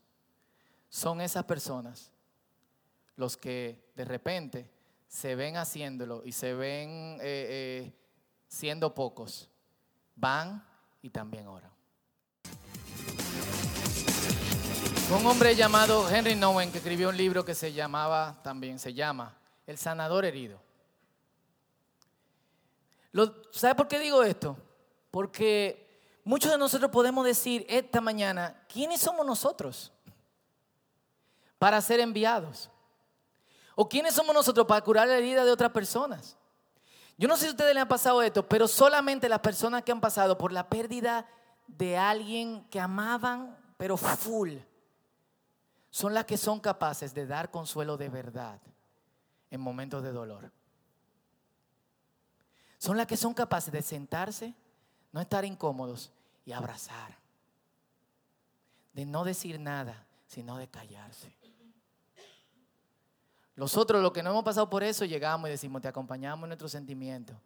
Son 0.88 1.20
esas 1.20 1.44
personas 1.44 2.13
los 3.16 3.36
que 3.36 3.92
de 3.94 4.04
repente 4.04 4.70
se 5.08 5.34
ven 5.34 5.56
haciéndolo 5.56 6.22
y 6.24 6.32
se 6.32 6.54
ven 6.54 7.18
eh, 7.20 7.20
eh, 7.22 7.92
siendo 8.48 8.94
pocos. 8.94 9.48
Van 10.16 10.64
y 11.02 11.10
también 11.10 11.46
oran. 11.46 11.70
Un 15.10 15.26
hombre 15.26 15.54
llamado 15.54 16.08
Henry 16.08 16.34
Nowen 16.34 16.72
que 16.72 16.78
escribió 16.78 17.10
un 17.10 17.16
libro 17.16 17.44
que 17.44 17.54
se 17.54 17.72
llamaba, 17.72 18.40
también 18.42 18.78
se 18.78 18.94
llama, 18.94 19.36
El 19.66 19.76
sanador 19.78 20.24
herido. 20.24 20.60
¿Sabe 23.52 23.74
por 23.76 23.86
qué 23.86 24.00
digo 24.00 24.24
esto? 24.24 24.56
Porque 25.10 26.18
muchos 26.24 26.50
de 26.50 26.58
nosotros 26.58 26.90
podemos 26.90 27.24
decir 27.24 27.64
esta 27.68 28.00
mañana, 28.00 28.64
¿quiénes 28.66 29.00
somos 29.00 29.24
nosotros 29.24 29.92
para 31.58 31.80
ser 31.80 32.00
enviados? 32.00 32.70
¿O 33.74 33.88
quiénes 33.88 34.14
somos 34.14 34.34
nosotros 34.34 34.66
para 34.66 34.82
curar 34.82 35.08
la 35.08 35.16
herida 35.16 35.44
de 35.44 35.50
otras 35.50 35.72
personas? 35.72 36.36
Yo 37.16 37.28
no 37.28 37.36
sé 37.36 37.42
si 37.42 37.48
a 37.48 37.50
ustedes 37.50 37.74
les 37.74 37.82
ha 37.82 37.88
pasado 37.88 38.22
esto, 38.22 38.48
pero 38.48 38.66
solamente 38.66 39.28
las 39.28 39.40
personas 39.40 39.82
que 39.82 39.92
han 39.92 40.00
pasado 40.00 40.36
por 40.36 40.52
la 40.52 40.68
pérdida 40.68 41.26
de 41.66 41.96
alguien 41.96 42.64
que 42.70 42.80
amaban, 42.80 43.56
pero 43.76 43.96
full, 43.96 44.56
son 45.90 46.12
las 46.12 46.24
que 46.24 46.36
son 46.36 46.58
capaces 46.60 47.14
de 47.14 47.26
dar 47.26 47.50
consuelo 47.50 47.96
de 47.96 48.08
verdad 48.08 48.60
en 49.50 49.60
momentos 49.60 50.02
de 50.02 50.12
dolor. 50.12 50.50
Son 52.78 52.96
las 52.96 53.06
que 53.06 53.16
son 53.16 53.32
capaces 53.32 53.72
de 53.72 53.80
sentarse, 53.80 54.54
no 55.12 55.20
estar 55.20 55.44
incómodos 55.44 56.12
y 56.44 56.52
abrazar. 56.52 57.16
De 58.92 59.06
no 59.06 59.24
decir 59.24 59.58
nada, 59.58 60.06
sino 60.26 60.58
de 60.58 60.68
callarse. 60.68 61.43
Nosotros, 63.56 64.02
los 64.02 64.12
que 64.12 64.22
no 64.22 64.30
hemos 64.30 64.44
pasado 64.44 64.68
por 64.68 64.82
eso, 64.82 65.04
llegamos 65.04 65.48
y 65.48 65.52
decimos, 65.52 65.80
te 65.82 65.88
acompañamos 65.88 66.44
en 66.44 66.48
nuestros 66.48 66.72
sentimientos. 66.72 67.36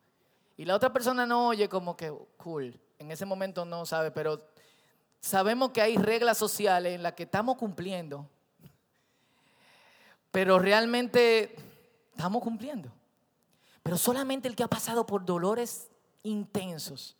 Y 0.56 0.64
la 0.64 0.74
otra 0.74 0.92
persona 0.92 1.26
no 1.26 1.48
oye 1.48 1.68
como 1.68 1.96
que, 1.96 2.12
cool, 2.36 2.80
en 2.98 3.10
ese 3.10 3.24
momento 3.24 3.64
no 3.64 3.84
sabe, 3.86 4.10
pero 4.10 4.42
sabemos 5.20 5.70
que 5.70 5.82
hay 5.82 5.96
reglas 5.96 6.38
sociales 6.38 6.94
en 6.94 7.02
las 7.02 7.12
que 7.12 7.24
estamos 7.24 7.56
cumpliendo 7.56 8.28
pero 10.30 10.58
realmente 10.58 11.54
estamos 12.10 12.42
cumpliendo. 12.42 12.92
Pero 13.82 13.96
solamente 13.96 14.48
el 14.48 14.54
que 14.54 14.62
ha 14.62 14.68
pasado 14.68 15.06
por 15.06 15.24
dolores 15.24 15.88
intensos 16.22 17.16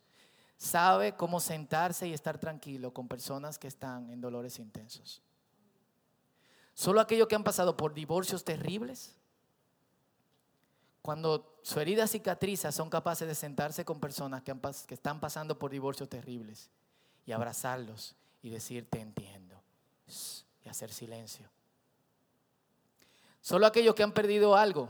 sabe 0.57 1.15
cómo 1.15 1.39
sentarse 1.39 2.07
y 2.07 2.13
estar 2.13 2.37
tranquilo 2.37 2.93
con 2.93 3.07
personas 3.07 3.57
que 3.57 3.67
están 3.67 4.09
en 4.09 4.21
dolores 4.21 4.59
intensos. 4.59 5.21
Solo 6.79 7.01
aquellos 7.01 7.27
que 7.27 7.35
han 7.35 7.43
pasado 7.43 7.75
por 7.75 7.93
divorcios 7.93 8.45
terribles, 8.45 9.13
cuando 11.01 11.59
su 11.61 11.77
herida 11.77 12.07
cicatriza, 12.07 12.71
son 12.71 12.89
capaces 12.89 13.27
de 13.27 13.35
sentarse 13.35 13.83
con 13.83 13.99
personas 13.99 14.43
que, 14.43 14.55
que 14.87 14.93
están 14.93 15.19
pasando 15.19 15.59
por 15.59 15.71
divorcios 15.71 16.07
terribles 16.07 16.69
y 17.25 17.33
abrazarlos 17.33 18.15
y 18.41 18.49
decir, 18.49 18.89
te 18.89 19.01
entiendo, 19.01 19.61
y 20.63 20.69
hacer 20.69 20.93
silencio. 20.93 21.49
Solo 23.41 23.67
aquellos 23.67 23.93
que 23.93 24.03
han 24.03 24.13
perdido 24.13 24.55
algo 24.55 24.87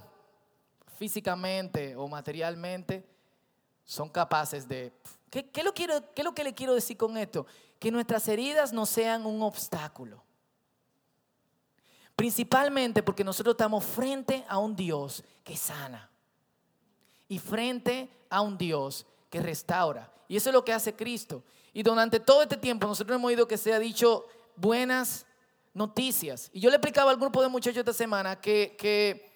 físicamente 0.99 1.95
o 1.95 2.07
materialmente 2.07 3.03
son 3.83 4.09
capaces 4.09 4.67
de... 4.67 4.93
¿Qué, 5.31 5.63
lo 5.63 5.73
quiero, 5.73 6.13
¿Qué 6.13 6.21
es 6.21 6.25
lo 6.25 6.35
que 6.35 6.43
le 6.43 6.53
quiero 6.53 6.75
decir 6.75 6.97
con 6.97 7.17
esto? 7.17 7.47
Que 7.79 7.89
nuestras 7.89 8.27
heridas 8.27 8.73
no 8.73 8.85
sean 8.85 9.25
un 9.25 9.41
obstáculo. 9.41 10.28
Principalmente 12.19 13.01
porque 13.01 13.23
nosotros 13.23 13.53
estamos 13.53 13.81
frente 13.85 14.43
a 14.49 14.57
un 14.57 14.75
Dios 14.75 15.23
que 15.41 15.55
sana 15.55 16.09
y 17.29 17.39
frente 17.39 18.09
a 18.29 18.41
un 18.41 18.57
Dios 18.57 19.05
que 19.29 19.39
restaura. 19.39 20.11
Y 20.27 20.35
eso 20.35 20.49
es 20.49 20.53
lo 20.53 20.65
que 20.65 20.73
hace 20.73 20.93
Cristo. 20.93 21.43
Y 21.71 21.81
durante 21.81 22.19
todo 22.19 22.41
este 22.41 22.57
tiempo 22.57 22.87
nosotros 22.87 23.15
hemos 23.15 23.29
oído 23.29 23.47
que 23.47 23.57
se 23.57 23.73
ha 23.73 23.79
dicho 23.79 24.25
buenas 24.57 25.25
noticias. 25.73 26.49
Y 26.51 26.59
yo 26.59 26.69
le 26.69 26.75
explicaba 26.75 27.09
al 27.09 27.15
grupo 27.15 27.41
de 27.41 27.47
muchachos 27.47 27.77
esta 27.77 27.93
semana 27.93 28.35
que, 28.41 28.75
que 28.77 29.31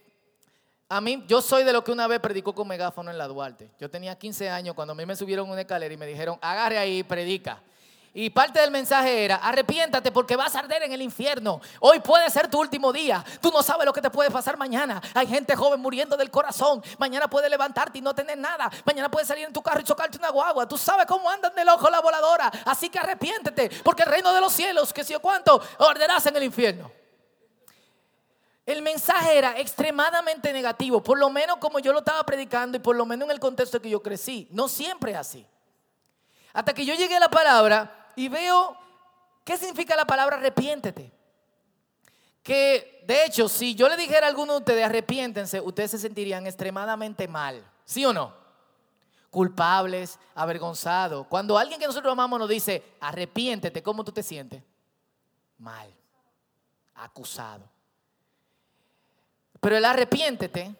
a 0.89 0.99
mí, 0.99 1.23
yo 1.25 1.41
soy 1.41 1.63
de 1.63 1.71
lo 1.71 1.85
que 1.85 1.91
una 1.93 2.07
vez 2.07 2.19
predicó 2.19 2.53
con 2.53 2.67
megáfono 2.67 3.09
en 3.09 3.17
la 3.17 3.29
Duarte. 3.29 3.71
Yo 3.79 3.89
tenía 3.89 4.19
15 4.19 4.49
años 4.49 4.75
cuando 4.75 4.91
a 4.91 4.95
mí 4.95 5.05
me 5.05 5.15
subieron 5.15 5.49
una 5.49 5.61
escalera 5.61 5.93
y 5.93 5.97
me 5.97 6.05
dijeron, 6.05 6.37
agarre 6.41 6.77
ahí 6.77 7.01
predica. 7.01 7.63
Y 8.15 8.29
parte 8.29 8.59
del 8.59 8.69
mensaje 8.69 9.25
era, 9.25 9.37
arrepiéntate 9.37 10.11
porque 10.11 10.35
vas 10.35 10.55
a 10.55 10.59
arder 10.59 10.83
en 10.83 10.91
el 10.93 11.01
infierno. 11.01 11.59
Hoy 11.79 11.99
puede 11.99 12.29
ser 12.29 12.47
tu 12.47 12.59
último 12.59 12.93
día. 12.93 13.25
Tú 13.41 13.49
no 13.49 13.63
sabes 13.63 13.87
lo 13.87 13.93
que 13.93 14.03
te 14.03 14.11
puede 14.11 14.29
pasar 14.29 14.55
mañana. 14.55 15.01
Hay 15.15 15.25
gente 15.25 15.55
joven 15.55 15.79
muriendo 15.79 16.15
del 16.15 16.29
corazón. 16.29 16.83
Mañana 16.99 17.27
puede 17.27 17.49
levantarte 17.49 17.97
y 17.97 18.01
no 18.01 18.13
tener 18.13 18.37
nada. 18.37 18.69
Mañana 18.85 19.09
puede 19.09 19.25
salir 19.25 19.47
en 19.47 19.53
tu 19.53 19.63
carro 19.63 19.79
y 19.79 19.83
chocarte 19.83 20.19
una 20.19 20.29
guagua. 20.29 20.67
Tú 20.67 20.77
sabes 20.77 21.07
cómo 21.07 21.27
andan 21.27 21.55
del 21.55 21.67
ojo 21.69 21.89
la 21.89 22.01
voladora. 22.01 22.51
Así 22.65 22.87
que 22.87 22.99
arrepiéntete 22.99 23.71
porque 23.83 24.03
el 24.03 24.09
reino 24.09 24.31
de 24.31 24.41
los 24.41 24.53
cielos, 24.53 24.93
que 24.93 25.03
si 25.03 25.15
o 25.15 25.19
cuánto, 25.19 25.59
arderás 25.79 26.23
en 26.27 26.35
el 26.35 26.43
infierno. 26.43 26.91
El 28.63 28.83
mensaje 28.83 29.39
era 29.39 29.59
extremadamente 29.59 30.53
negativo, 30.53 31.01
por 31.03 31.17
lo 31.17 31.29
menos 31.31 31.57
como 31.57 31.79
yo 31.79 31.91
lo 31.91 31.99
estaba 31.99 32.23
predicando 32.23 32.77
y 32.77 32.79
por 32.79 32.95
lo 32.95 33.07
menos 33.07 33.25
en 33.25 33.31
el 33.31 33.39
contexto 33.39 33.81
que 33.81 33.89
yo 33.89 34.03
crecí. 34.03 34.47
No 34.51 34.67
siempre 34.67 35.15
así. 35.15 35.45
Hasta 36.53 36.73
que 36.73 36.85
yo 36.85 36.93
llegué 36.93 37.15
a 37.15 37.19
la 37.19 37.29
palabra 37.29 38.02
y 38.15 38.27
veo 38.27 38.77
qué 39.43 39.57
significa 39.57 39.95
la 39.95 40.05
palabra 40.05 40.37
arrepiéntete. 40.37 41.11
Que 42.41 43.03
de 43.07 43.25
hecho, 43.25 43.47
si 43.47 43.73
yo 43.73 43.87
le 43.87 43.97
dijera 43.97 44.27
a 44.27 44.29
alguno 44.29 44.53
de 44.53 44.59
ustedes 44.59 44.85
arrepiéntense, 44.85 45.61
ustedes 45.61 45.91
se 45.91 45.99
sentirían 45.99 46.45
extremadamente 46.45 47.27
mal. 47.27 47.63
¿Sí 47.85 48.05
o 48.05 48.13
no? 48.13 48.33
Culpables, 49.29 50.19
avergonzados. 50.35 51.25
Cuando 51.27 51.57
alguien 51.57 51.79
que 51.79 51.87
nosotros 51.87 52.11
amamos 52.11 52.39
nos 52.39 52.49
dice 52.49 52.83
arrepiéntete, 52.99 53.81
¿cómo 53.81 54.03
tú 54.03 54.11
te 54.11 54.23
sientes? 54.23 54.61
Mal, 55.57 55.89
acusado. 56.95 57.69
Pero 59.59 59.77
el 59.77 59.85
arrepiéntete 59.85 60.75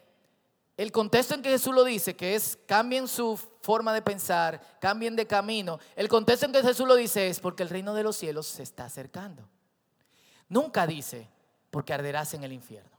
el 0.76 0.92
contexto 0.92 1.36
en 1.36 1.42
que 1.42 1.50
Jesús 1.50 1.74
lo 1.74 1.84
dice, 1.84 2.16
que 2.16 2.36
es 2.36 2.58
cambien 2.66 3.08
su 3.08 3.38
forma 3.62 3.94
de 3.94 4.02
pensar, 4.02 4.60
cambien 4.80 5.16
de 5.16 5.28
camino, 5.28 5.80
el 5.96 6.08
contexto 6.08 6.48
en 6.48 6.52
que 6.52 6.64
Jesús 6.64 6.88
lo 6.88 6.96
dice 6.96 7.28
es 7.28 7.40
porque 7.40 7.64
el 7.64 7.70
reino 7.70 7.94
de 7.94 8.04
los 8.04 8.16
cielos 8.16 8.48
se 8.48 8.64
está 8.64 8.86
acercando. 8.86 9.48
Nunca 10.50 10.88
dice 10.88 11.30
porque 11.70 11.94
arderás 11.94 12.34
en 12.34 12.44
el 12.44 12.54
infierno. 12.54 12.92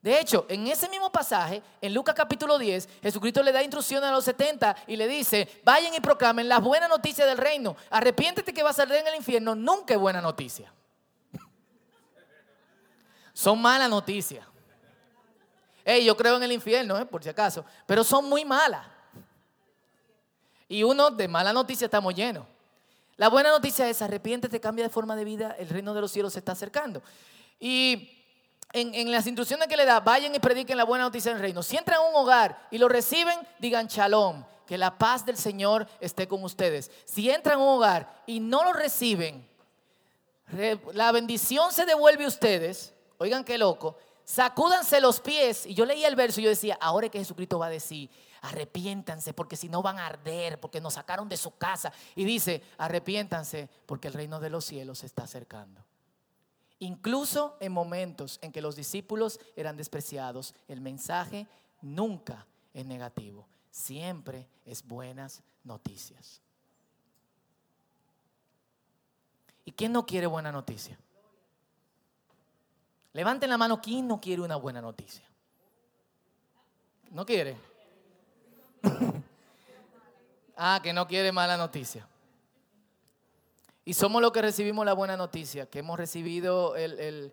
De 0.00 0.18
hecho, 0.18 0.46
en 0.48 0.66
ese 0.66 0.88
mismo 0.88 1.12
pasaje, 1.12 1.62
en 1.80 1.92
Lucas 1.92 2.14
capítulo 2.14 2.56
10, 2.56 2.88
Jesucristo 3.02 3.42
le 3.42 3.52
da 3.52 3.62
instrucción 3.62 4.02
a 4.02 4.10
los 4.10 4.24
70 4.24 4.74
y 4.86 4.96
le 4.96 5.06
dice, 5.06 5.60
vayan 5.62 5.92
y 5.92 6.00
proclamen 6.00 6.48
las 6.48 6.62
buenas 6.62 6.88
noticias 6.88 7.28
del 7.28 7.36
reino. 7.36 7.76
Arrepiéntete 7.90 8.54
que 8.54 8.62
vas 8.62 8.78
a 8.78 8.82
arder 8.82 9.02
en 9.02 9.08
el 9.08 9.16
infierno, 9.16 9.54
nunca 9.54 9.92
es 9.92 10.00
buena 10.00 10.22
noticia. 10.22 10.72
Son 13.34 13.60
malas 13.60 13.90
noticias 13.90 14.49
yo 15.98 16.16
creo 16.16 16.36
en 16.36 16.42
el 16.42 16.52
infierno, 16.52 16.98
eh, 16.98 17.06
por 17.06 17.22
si 17.22 17.28
acaso, 17.28 17.64
pero 17.86 18.04
son 18.04 18.28
muy 18.28 18.44
malas. 18.44 18.86
Y 20.68 20.82
uno 20.82 21.10
de 21.10 21.26
mala 21.26 21.52
noticia 21.52 21.86
estamos 21.86 22.14
llenos. 22.14 22.46
La 23.16 23.28
buena 23.28 23.50
noticia 23.50 23.88
es 23.88 24.00
arrepiéntete, 24.00 24.60
cambia 24.60 24.84
de 24.84 24.88
forma 24.88 25.16
de 25.16 25.24
vida, 25.24 25.56
el 25.58 25.68
reino 25.68 25.92
de 25.92 26.00
los 26.00 26.12
cielos 26.12 26.32
se 26.32 26.38
está 26.38 26.52
acercando. 26.52 27.02
Y 27.58 28.08
en, 28.72 29.10
las 29.10 29.26
instrucciones 29.26 29.68
que 29.68 29.76
le 29.76 29.84
da, 29.84 30.00
vayan 30.00 30.34
y 30.34 30.38
prediquen 30.38 30.76
la 30.76 30.84
buena 30.84 31.04
noticia 31.04 31.32
del 31.32 31.40
reino. 31.40 31.62
Si 31.62 31.76
entran 31.76 31.98
a 31.98 32.02
un 32.02 32.14
hogar 32.14 32.68
y 32.70 32.78
lo 32.78 32.88
reciben, 32.88 33.38
digan 33.58 33.88
shalom, 33.88 34.44
que 34.66 34.78
la 34.78 34.96
paz 34.96 35.26
del 35.26 35.36
Señor 35.36 35.86
esté 35.98 36.28
con 36.28 36.44
ustedes. 36.44 36.90
Si 37.04 37.28
entran 37.30 37.58
a 37.58 37.62
un 37.62 37.68
hogar 37.68 38.22
y 38.26 38.40
no 38.40 38.64
lo 38.64 38.72
reciben, 38.72 39.46
la 40.94 41.12
bendición 41.12 41.72
se 41.72 41.84
devuelve 41.84 42.24
a 42.24 42.28
ustedes. 42.28 42.94
Oigan 43.18 43.44
qué 43.44 43.58
loco 43.58 43.98
sacúdanse 44.30 45.00
los 45.00 45.20
pies. 45.20 45.66
Y 45.66 45.74
yo 45.74 45.84
leía 45.84 46.06
el 46.06 46.14
verso 46.14 46.40
y 46.40 46.44
yo 46.44 46.50
decía, 46.50 46.78
ahora 46.80 47.08
que 47.08 47.18
Jesucristo 47.18 47.58
va 47.58 47.66
a 47.66 47.70
decir, 47.70 48.08
arrepiéntanse 48.42 49.34
porque 49.34 49.56
si 49.56 49.68
no 49.68 49.82
van 49.82 49.98
a 49.98 50.06
arder, 50.06 50.60
porque 50.60 50.80
nos 50.80 50.94
sacaron 50.94 51.28
de 51.28 51.36
su 51.36 51.56
casa. 51.56 51.92
Y 52.14 52.24
dice, 52.24 52.62
arrepiéntanse 52.78 53.68
porque 53.86 54.08
el 54.08 54.14
reino 54.14 54.38
de 54.38 54.50
los 54.50 54.64
cielos 54.64 55.00
se 55.00 55.06
está 55.06 55.24
acercando. 55.24 55.84
Incluso 56.78 57.56
en 57.60 57.72
momentos 57.72 58.38
en 58.40 58.52
que 58.52 58.62
los 58.62 58.76
discípulos 58.76 59.40
eran 59.56 59.76
despreciados, 59.76 60.54
el 60.68 60.80
mensaje 60.80 61.46
nunca 61.82 62.46
es 62.72 62.86
negativo, 62.86 63.48
siempre 63.70 64.48
es 64.64 64.86
buenas 64.86 65.42
noticias. 65.64 66.40
¿Y 69.64 69.72
quién 69.72 69.92
no 69.92 70.06
quiere 70.06 70.26
buena 70.26 70.52
noticia? 70.52 70.98
Levanten 73.12 73.50
la 73.50 73.58
mano, 73.58 73.80
¿quién 73.80 74.06
no 74.06 74.20
quiere 74.20 74.42
una 74.42 74.56
buena 74.56 74.80
noticia? 74.80 75.24
¿No 77.10 77.26
quiere? 77.26 77.56
ah, 80.56 80.80
que 80.82 80.92
no 80.92 81.06
quiere 81.08 81.32
mala 81.32 81.56
noticia. 81.56 82.06
Y 83.84 83.94
somos 83.94 84.22
los 84.22 84.30
que 84.30 84.42
recibimos 84.42 84.86
la 84.86 84.92
buena 84.92 85.16
noticia, 85.16 85.66
que 85.66 85.80
hemos 85.80 85.98
recibido 85.98 86.76
el, 86.76 87.32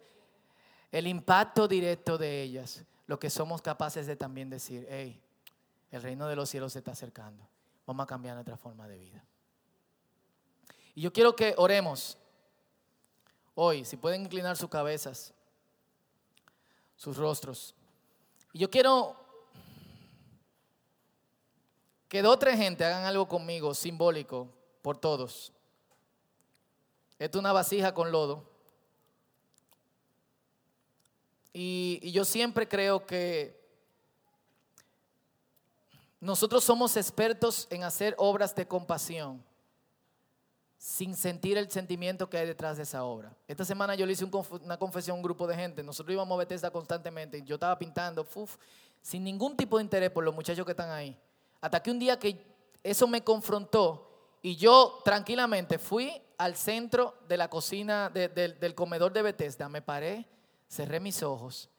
el 0.91 1.07
impacto 1.07 1.67
directo 1.67 2.17
de 2.17 2.41
ellas, 2.41 2.83
lo 3.05 3.19
que 3.19 3.29
somos 3.29 3.61
capaces 3.61 4.07
de 4.07 4.15
también 4.15 4.49
decir, 4.49 4.87
hey, 4.89 5.21
el 5.91 6.01
reino 6.01 6.27
de 6.27 6.35
los 6.35 6.49
cielos 6.49 6.73
se 6.73 6.79
está 6.79 6.91
acercando, 6.91 7.47
vamos 7.85 8.03
a 8.03 8.07
cambiar 8.07 8.35
nuestra 8.35 8.57
forma 8.57 8.87
de 8.87 8.97
vida. 8.97 9.23
Y 10.95 11.01
yo 11.01 11.13
quiero 11.13 11.35
que 11.35 11.53
oremos 11.57 12.17
hoy, 13.53 13.85
si 13.85 13.97
pueden 13.97 14.23
inclinar 14.23 14.57
sus 14.57 14.69
cabezas, 14.69 15.33
sus 16.97 17.15
rostros. 17.15 17.73
Y 18.51 18.59
yo 18.59 18.69
quiero 18.69 19.15
que 22.09 22.21
dos 22.21 22.35
o 22.35 22.39
tres 22.39 22.57
gente 22.57 22.83
hagan 22.83 23.05
algo 23.05 23.27
conmigo 23.27 23.73
simbólico 23.73 24.49
por 24.81 24.97
todos. 24.97 25.53
Es 27.19 27.33
una 27.35 27.53
vasija 27.53 27.93
con 27.93 28.11
lodo. 28.11 28.49
Y, 31.53 32.11
yo 32.11 32.23
siempre 32.23 32.67
creo 32.67 33.05
que 33.05 33.59
nosotros 36.19 36.63
somos 36.63 36.95
expertos 36.97 37.67
en 37.69 37.83
hacer 37.83 38.13
obras 38.17 38.53
de 38.53 38.67
compasión 38.67 39.43
sin 40.77 41.15
sentir 41.15 41.57
el 41.57 41.69
sentimiento 41.71 42.29
que 42.29 42.37
hay 42.37 42.45
detrás 42.45 42.77
de 42.77 42.83
esa 42.83 43.03
obra. 43.03 43.35
Esta 43.47 43.65
semana 43.65 43.95
yo 43.95 44.05
le 44.05 44.13
hice 44.13 44.25
una 44.25 44.77
confesión 44.77 45.15
a 45.15 45.17
un 45.17 45.23
grupo 45.23 45.47
de 45.47 45.55
gente. 45.55 45.83
Nosotros 45.83 46.13
íbamos 46.13 46.35
a 46.35 46.39
Bethesda 46.39 46.71
constantemente. 46.71 47.41
Yo 47.43 47.55
estaba 47.55 47.77
pintando, 47.79 48.25
sin 49.01 49.23
ningún 49.23 49.57
tipo 49.57 49.77
de 49.77 49.83
interés 49.83 50.11
por 50.11 50.23
los 50.23 50.35
muchachos 50.35 50.65
que 50.65 50.71
están 50.71 50.91
ahí. 50.91 51.17
Hasta 51.59 51.81
que 51.81 51.89
un 51.89 51.97
día 51.97 52.19
que 52.19 52.45
eso 52.83 53.07
me 53.07 53.23
confrontó 53.23 54.07
y 54.41 54.55
yo 54.55 55.01
tranquilamente 55.03 55.79
fui 55.79 56.21
al 56.37 56.55
centro 56.55 57.15
de 57.27 57.37
la 57.37 57.49
cocina, 57.49 58.09
del 58.09 58.75
comedor 58.75 59.11
de 59.11 59.23
Bethesda, 59.23 59.67
me 59.69 59.81
paré, 59.81 60.27
cerré 60.69 60.99
mis 60.99 61.23
ojos 61.23 61.69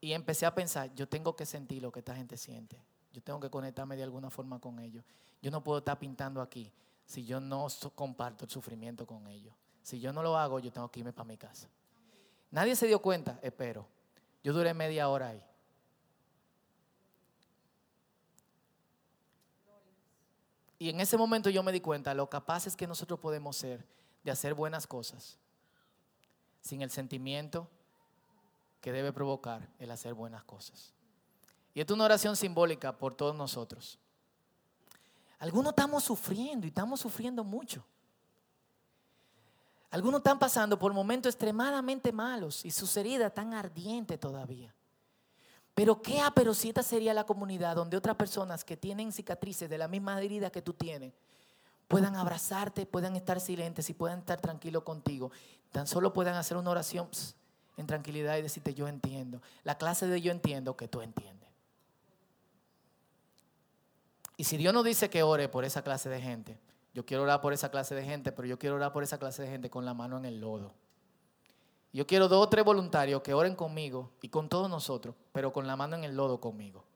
y 0.00 0.14
empecé 0.14 0.46
a 0.46 0.54
pensar, 0.54 0.94
yo 0.94 1.06
tengo 1.06 1.36
que 1.36 1.44
sentir 1.44 1.82
lo 1.82 1.92
que 1.92 1.98
esta 1.98 2.14
gente 2.14 2.38
siente. 2.38 2.82
Yo 3.12 3.20
tengo 3.20 3.38
que 3.38 3.50
conectarme 3.50 3.96
de 3.96 4.04
alguna 4.04 4.30
forma 4.30 4.58
con 4.58 4.78
ellos. 4.78 5.04
Yo 5.42 5.50
no 5.50 5.62
puedo 5.62 5.78
estar 5.78 5.98
pintando 5.98 6.40
aquí 6.40 6.72
si 7.10 7.24
yo 7.24 7.40
no 7.40 7.66
comparto 7.96 8.44
el 8.44 8.50
sufrimiento 8.52 9.04
con 9.04 9.26
ellos. 9.26 9.52
Si 9.82 9.98
yo 9.98 10.12
no 10.12 10.22
lo 10.22 10.38
hago, 10.38 10.60
yo 10.60 10.70
tengo 10.70 10.88
que 10.92 11.00
irme 11.00 11.12
para 11.12 11.26
mi 11.26 11.36
casa. 11.36 11.68
Nadie 12.52 12.76
se 12.76 12.86
dio 12.86 13.02
cuenta, 13.02 13.40
espero. 13.42 13.84
Yo 14.44 14.52
duré 14.52 14.72
media 14.74 15.08
hora 15.08 15.30
ahí. 15.30 15.44
Y 20.78 20.88
en 20.88 21.00
ese 21.00 21.16
momento 21.16 21.50
yo 21.50 21.64
me 21.64 21.72
di 21.72 21.80
cuenta 21.80 22.14
lo 22.14 22.30
capaces 22.30 22.76
que 22.76 22.86
nosotros 22.86 23.18
podemos 23.18 23.56
ser 23.56 23.84
de 24.22 24.30
hacer 24.30 24.54
buenas 24.54 24.86
cosas 24.86 25.36
sin 26.60 26.80
el 26.80 26.92
sentimiento 26.92 27.68
que 28.80 28.92
debe 28.92 29.12
provocar 29.12 29.68
el 29.80 29.90
hacer 29.90 30.14
buenas 30.14 30.44
cosas. 30.44 30.92
Y 31.74 31.80
es 31.80 31.90
una 31.90 32.04
oración 32.04 32.36
simbólica 32.36 32.96
por 32.96 33.16
todos 33.16 33.34
nosotros. 33.34 33.98
Algunos 35.40 35.70
estamos 35.70 36.04
sufriendo 36.04 36.66
y 36.66 36.68
estamos 36.68 37.00
sufriendo 37.00 37.42
mucho. 37.42 37.84
Algunos 39.90 40.20
están 40.20 40.38
pasando 40.38 40.78
por 40.78 40.92
momentos 40.92 41.34
extremadamente 41.34 42.12
malos 42.12 42.64
y 42.64 42.70
sus 42.70 42.96
heridas 42.96 43.28
están 43.28 43.54
ardientes 43.54 44.20
todavía. 44.20 44.72
Pero 45.74 46.02
qué 46.02 46.20
ah, 46.20 46.30
pero 46.34 46.52
si 46.52 46.68
esta 46.68 46.82
sería 46.82 47.14
la 47.14 47.24
comunidad 47.24 47.74
donde 47.74 47.96
otras 47.96 48.16
personas 48.16 48.64
que 48.64 48.76
tienen 48.76 49.12
cicatrices 49.12 49.68
de 49.68 49.78
la 49.78 49.88
misma 49.88 50.20
herida 50.20 50.50
que 50.50 50.62
tú 50.62 50.74
tienes 50.74 51.12
puedan 51.88 52.14
abrazarte, 52.16 52.86
puedan 52.86 53.16
estar 53.16 53.40
silentes 53.40 53.88
y 53.90 53.94
puedan 53.94 54.20
estar 54.20 54.40
tranquilos 54.40 54.84
contigo. 54.84 55.32
Tan 55.72 55.86
solo 55.86 56.12
puedan 56.12 56.36
hacer 56.36 56.56
una 56.56 56.70
oración 56.70 57.08
en 57.78 57.86
tranquilidad 57.86 58.36
y 58.36 58.42
decirte 58.42 58.74
yo 58.74 58.86
entiendo. 58.88 59.40
La 59.64 59.78
clase 59.78 60.06
de 60.06 60.20
yo 60.20 60.30
entiendo 60.30 60.76
que 60.76 60.86
tú 60.86 61.00
entiendes. 61.00 61.39
Y 64.40 64.44
si 64.44 64.56
Dios 64.56 64.72
no 64.72 64.82
dice 64.82 65.10
que 65.10 65.22
ore 65.22 65.50
por 65.50 65.66
esa 65.66 65.82
clase 65.82 66.08
de 66.08 66.18
gente, 66.18 66.58
yo 66.94 67.04
quiero 67.04 67.24
orar 67.24 67.42
por 67.42 67.52
esa 67.52 67.70
clase 67.70 67.94
de 67.94 68.02
gente, 68.02 68.32
pero 68.32 68.48
yo 68.48 68.58
quiero 68.58 68.76
orar 68.76 68.90
por 68.90 69.02
esa 69.02 69.18
clase 69.18 69.42
de 69.42 69.48
gente 69.48 69.68
con 69.68 69.84
la 69.84 69.92
mano 69.92 70.16
en 70.16 70.24
el 70.24 70.40
lodo. 70.40 70.72
Yo 71.92 72.06
quiero 72.06 72.26
dos 72.26 72.46
o 72.46 72.48
tres 72.48 72.64
voluntarios 72.64 73.20
que 73.20 73.34
oren 73.34 73.54
conmigo 73.54 74.12
y 74.22 74.30
con 74.30 74.48
todos 74.48 74.70
nosotros, 74.70 75.14
pero 75.32 75.52
con 75.52 75.66
la 75.66 75.76
mano 75.76 75.94
en 75.94 76.04
el 76.04 76.16
lodo 76.16 76.40
conmigo. 76.40 76.86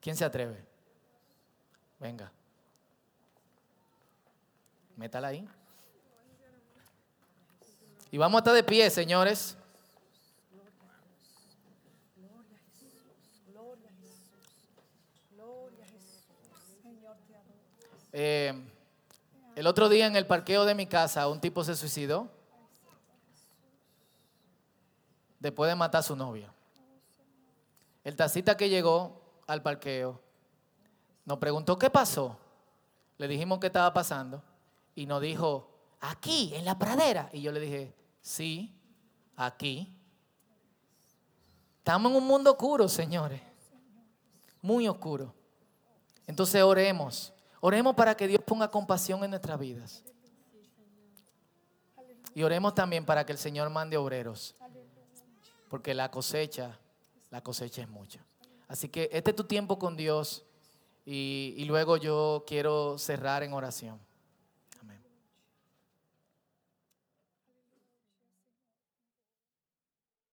¿Quién 0.00 0.16
se 0.16 0.24
atreve? 0.24 0.66
Venga. 2.00 2.32
Métala 4.96 5.28
ahí. 5.28 5.48
Y 8.10 8.18
vamos 8.18 8.38
a 8.38 8.40
estar 8.40 8.54
de 8.54 8.64
pie, 8.64 8.90
señores. 8.90 9.56
Eh, 18.12 18.52
el 19.54 19.66
otro 19.66 19.88
día 19.88 20.06
en 20.06 20.16
el 20.16 20.26
parqueo 20.26 20.64
de 20.64 20.74
mi 20.74 20.86
casa 20.86 21.28
un 21.28 21.40
tipo 21.40 21.64
se 21.64 21.76
suicidó 21.76 22.30
después 25.38 25.68
de 25.68 25.74
matar 25.74 26.00
a 26.00 26.02
su 26.02 26.16
novia. 26.16 26.52
El 28.04 28.16
tacita 28.16 28.56
que 28.56 28.68
llegó 28.68 29.20
al 29.46 29.62
parqueo 29.62 30.20
nos 31.24 31.38
preguntó 31.38 31.78
qué 31.78 31.90
pasó. 31.90 32.38
Le 33.18 33.28
dijimos 33.28 33.58
qué 33.58 33.66
estaba 33.68 33.92
pasando 33.92 34.42
y 34.94 35.06
nos 35.06 35.20
dijo, 35.20 35.68
aquí, 36.00 36.52
en 36.54 36.64
la 36.64 36.78
pradera. 36.78 37.28
Y 37.32 37.42
yo 37.42 37.52
le 37.52 37.60
dije, 37.60 37.94
sí, 38.20 38.74
aquí. 39.36 39.92
Estamos 41.78 42.10
en 42.10 42.18
un 42.18 42.26
mundo 42.26 42.52
oscuro, 42.52 42.88
señores. 42.88 43.40
Muy 44.62 44.88
oscuro. 44.88 45.35
Entonces 46.26 46.62
oremos. 46.62 47.32
Oremos 47.60 47.94
para 47.94 48.16
que 48.16 48.26
Dios 48.26 48.42
ponga 48.44 48.68
compasión 48.70 49.22
en 49.24 49.30
nuestras 49.30 49.58
vidas. 49.58 50.02
Y 52.34 52.42
oremos 52.42 52.74
también 52.74 53.04
para 53.04 53.24
que 53.24 53.32
el 53.32 53.38
Señor 53.38 53.70
mande 53.70 53.96
obreros. 53.96 54.54
Porque 55.68 55.94
la 55.94 56.10
cosecha, 56.10 56.78
la 57.30 57.40
cosecha 57.40 57.82
es 57.82 57.88
mucha. 57.88 58.20
Así 58.68 58.88
que 58.88 59.08
este 59.12 59.30
es 59.30 59.36
tu 59.36 59.44
tiempo 59.44 59.78
con 59.78 59.96
Dios 59.96 60.44
y, 61.04 61.54
y 61.56 61.64
luego 61.64 61.96
yo 61.96 62.44
quiero 62.46 62.98
cerrar 62.98 63.42
en 63.42 63.52
oración. 63.52 64.05